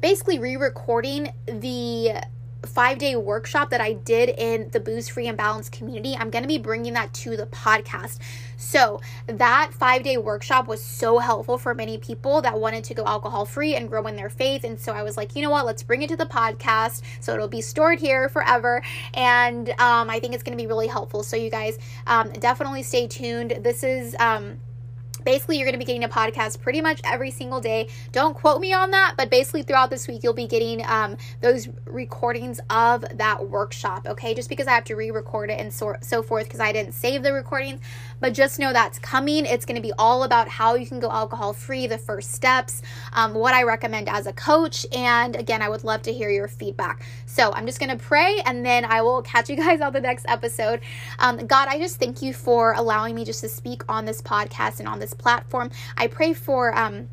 basically 0.00 0.38
re 0.38 0.56
recording 0.56 1.32
the 1.46 2.22
five 2.66 2.98
day 2.98 3.16
workshop 3.16 3.70
that 3.70 3.80
I 3.80 3.92
did 3.92 4.30
in 4.30 4.70
the 4.70 4.80
Booze 4.80 5.08
Free 5.08 5.26
and 5.26 5.36
Balanced 5.36 5.72
community. 5.72 6.16
I'm 6.16 6.30
going 6.30 6.42
to 6.42 6.48
be 6.48 6.58
bringing 6.58 6.94
that 6.94 7.12
to 7.14 7.36
the 7.36 7.46
podcast. 7.46 8.18
So, 8.56 9.00
that 9.26 9.72
five 9.72 10.02
day 10.02 10.16
workshop 10.16 10.66
was 10.66 10.82
so 10.82 11.18
helpful 11.18 11.58
for 11.58 11.74
many 11.74 11.98
people 11.98 12.42
that 12.42 12.58
wanted 12.58 12.84
to 12.84 12.94
go 12.94 13.04
alcohol 13.04 13.44
free 13.44 13.74
and 13.74 13.88
grow 13.88 14.06
in 14.06 14.16
their 14.16 14.30
faith. 14.30 14.64
And 14.64 14.78
so, 14.78 14.92
I 14.92 15.02
was 15.02 15.16
like, 15.16 15.36
you 15.36 15.42
know 15.42 15.50
what, 15.50 15.66
let's 15.66 15.82
bring 15.82 16.02
it 16.02 16.08
to 16.08 16.16
the 16.16 16.26
podcast. 16.26 17.02
So, 17.20 17.34
it'll 17.34 17.48
be 17.48 17.60
stored 17.60 18.00
here 18.00 18.28
forever. 18.28 18.82
And 19.12 19.70
um, 19.80 20.10
I 20.10 20.18
think 20.20 20.34
it's 20.34 20.42
going 20.42 20.56
to 20.56 20.62
be 20.62 20.66
really 20.66 20.88
helpful. 20.88 21.22
So, 21.22 21.36
you 21.36 21.50
guys 21.50 21.78
um, 22.06 22.30
definitely 22.32 22.82
stay 22.82 23.06
tuned. 23.06 23.58
This 23.62 23.82
is. 23.84 24.16
Um, 24.18 24.58
basically 25.24 25.56
you're 25.56 25.66
going 25.66 25.78
to 25.78 25.78
be 25.78 25.84
getting 25.84 26.04
a 26.04 26.08
podcast 26.08 26.60
pretty 26.60 26.80
much 26.80 27.00
every 27.04 27.30
single 27.30 27.60
day. 27.60 27.88
Don't 28.12 28.34
quote 28.34 28.60
me 28.60 28.72
on 28.72 28.90
that 28.92 29.14
but 29.16 29.30
basically 29.30 29.62
throughout 29.62 29.90
this 29.90 30.06
week 30.08 30.22
you'll 30.22 30.32
be 30.32 30.46
getting 30.46 30.84
um, 30.86 31.16
those 31.40 31.68
recordings 31.86 32.60
of 32.70 33.04
that 33.16 33.48
workshop 33.48 34.06
okay? 34.06 34.34
Just 34.34 34.48
because 34.48 34.66
i 34.66 34.72
have 34.72 34.84
to 34.84 34.94
re-record 34.96 35.50
it 35.50 35.58
and 35.60 35.72
so, 35.72 35.94
so 36.00 36.22
forth 36.22 36.44
because 36.44 36.60
i 36.60 36.72
didn't 36.72 36.92
save 36.92 37.22
the 37.22 37.32
recordings. 37.32 37.80
But 38.20 38.32
just 38.32 38.58
know 38.58 38.72
that's 38.72 38.98
coming. 38.98 39.44
It's 39.44 39.66
going 39.66 39.76
to 39.76 39.82
be 39.82 39.92
all 39.98 40.22
about 40.22 40.48
how 40.48 40.74
you 40.74 40.86
can 40.86 41.00
go 41.00 41.10
alcohol 41.10 41.52
free 41.52 41.86
the 41.86 41.98
first 41.98 42.32
steps 42.32 42.82
um, 43.12 43.34
what 43.34 43.54
i 43.54 43.62
recommend 43.62 44.08
as 44.08 44.26
a 44.26 44.32
coach. 44.32 44.86
And 44.92 45.36
again 45.36 45.62
i 45.62 45.68
would 45.68 45.84
love 45.84 46.02
to 46.02 46.12
hear 46.12 46.30
your 46.30 46.48
feedback. 46.48 47.04
So 47.26 47.52
i'm 47.52 47.66
just 47.66 47.80
going 47.80 47.96
to 47.96 48.02
pray 48.02 48.40
and 48.44 48.64
then 48.64 48.84
i 48.84 49.02
will 49.02 49.22
catch 49.22 49.48
you 49.48 49.56
guys 49.64 49.80
on 49.80 49.92
the 49.92 50.00
next 50.00 50.26
episode. 50.28 50.80
Um, 51.18 51.46
god 51.46 51.68
i 51.68 51.78
just 51.78 51.98
thank 51.98 52.22
you 52.22 52.32
for 52.32 52.72
allowing 52.72 53.14
me 53.14 53.24
just 53.24 53.40
to 53.40 53.48
speak 53.48 53.82
on 53.88 54.04
this 54.04 54.20
podcast 54.20 54.78
and 54.80 54.88
on 54.88 54.98
this 54.98 55.13
platform. 55.14 55.70
I 55.96 56.06
pray 56.06 56.34
for 56.34 56.76
um, 56.76 57.08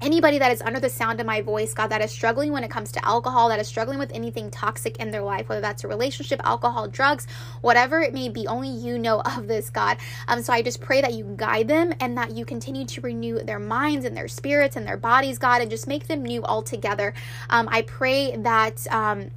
anybody 0.00 0.38
that 0.38 0.50
is 0.50 0.62
under 0.62 0.80
the 0.80 0.88
sound 0.88 1.20
of 1.20 1.26
my 1.26 1.40
voice, 1.40 1.74
God, 1.74 1.88
that 1.88 2.00
is 2.00 2.10
struggling 2.10 2.52
when 2.52 2.64
it 2.64 2.70
comes 2.70 2.92
to 2.92 3.04
alcohol, 3.04 3.48
that 3.50 3.60
is 3.60 3.68
struggling 3.68 3.98
with 3.98 4.10
anything 4.12 4.50
toxic 4.50 4.96
in 4.96 5.10
their 5.10 5.22
life, 5.22 5.48
whether 5.48 5.60
that's 5.60 5.84
a 5.84 5.88
relationship, 5.88 6.40
alcohol, 6.44 6.88
drugs, 6.88 7.26
whatever 7.60 8.00
it 8.00 8.14
may 8.14 8.28
be, 8.28 8.46
only 8.46 8.68
you 8.68 8.98
know 8.98 9.20
of 9.36 9.46
this, 9.46 9.70
God. 9.70 9.98
Um, 10.28 10.42
so 10.42 10.52
I 10.52 10.62
just 10.62 10.80
pray 10.80 11.00
that 11.00 11.14
you 11.14 11.24
guide 11.36 11.68
them 11.68 11.92
and 12.00 12.16
that 12.16 12.30
you 12.32 12.44
continue 12.44 12.86
to 12.86 13.00
renew 13.00 13.38
their 13.38 13.58
minds 13.58 14.04
and 14.04 14.16
their 14.16 14.28
spirits 14.28 14.76
and 14.76 14.86
their 14.86 14.96
bodies, 14.96 15.38
God, 15.38 15.62
and 15.62 15.70
just 15.70 15.86
make 15.86 16.06
them 16.06 16.22
new 16.22 16.42
altogether. 16.44 17.14
Um, 17.50 17.68
I 17.70 17.82
pray 17.82 18.36
that. 18.36 18.86
Um, 18.90 19.30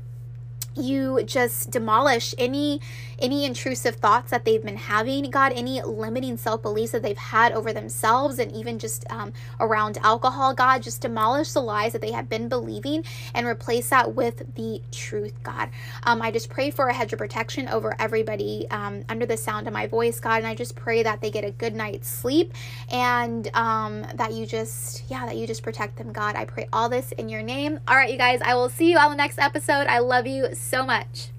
you 0.75 1.21
just 1.25 1.71
demolish 1.71 2.33
any 2.37 2.81
any 3.19 3.45
intrusive 3.45 3.95
thoughts 3.95 4.31
that 4.31 4.43
they've 4.43 4.63
been 4.63 4.77
having 4.77 5.29
god 5.29 5.53
any 5.53 5.81
limiting 5.81 6.35
self-beliefs 6.35 6.91
that 6.91 7.01
they've 7.01 7.17
had 7.17 7.51
over 7.51 7.71
themselves 7.71 8.39
and 8.39 8.51
even 8.51 8.79
just 8.79 9.05
um, 9.09 9.31
around 9.59 9.97
alcohol 10.01 10.53
god 10.53 10.81
just 10.81 11.01
demolish 11.01 11.51
the 11.51 11.61
lies 11.61 11.93
that 11.93 12.01
they 12.01 12.11
have 12.11 12.27
been 12.27 12.49
believing 12.49 13.03
and 13.33 13.45
replace 13.47 13.89
that 13.89 14.13
with 14.15 14.43
the 14.55 14.81
truth 14.91 15.33
god. 15.43 15.69
Um, 16.03 16.21
i 16.21 16.31
just 16.31 16.49
pray 16.49 16.71
for 16.71 16.87
a 16.87 16.93
hedge 16.93 17.13
of 17.13 17.19
protection 17.19 17.67
over 17.67 17.95
everybody 17.99 18.67
um, 18.71 19.03
under 19.09 19.25
the 19.25 19.37
sound 19.37 19.67
of 19.67 19.73
my 19.73 19.87
voice 19.87 20.19
god 20.19 20.37
and 20.37 20.47
i 20.47 20.55
just 20.55 20.75
pray 20.75 21.03
that 21.03 21.21
they 21.21 21.29
get 21.31 21.43
a 21.43 21.51
good 21.51 21.75
night's 21.75 22.07
sleep 22.07 22.53
and 22.91 23.49
um, 23.55 24.05
that 24.15 24.33
you 24.33 24.45
just 24.45 25.03
yeah 25.09 25.25
that 25.25 25.37
you 25.37 25.47
just 25.47 25.63
protect 25.63 25.97
them 25.97 26.11
god. 26.11 26.35
I 26.35 26.45
pray 26.45 26.67
all 26.73 26.89
this 26.89 27.11
in 27.13 27.29
your 27.29 27.41
name. 27.41 27.79
All 27.87 27.95
right 27.95 28.11
you 28.11 28.17
guys 28.17 28.41
i 28.41 28.55
will 28.55 28.69
see 28.69 28.91
you 28.91 28.97
on 28.97 29.11
the 29.11 29.17
next 29.17 29.39
episode. 29.39 29.87
I 29.87 29.99
love 29.99 30.27
you 30.27 30.53
so 30.63 30.85
much. 30.85 31.29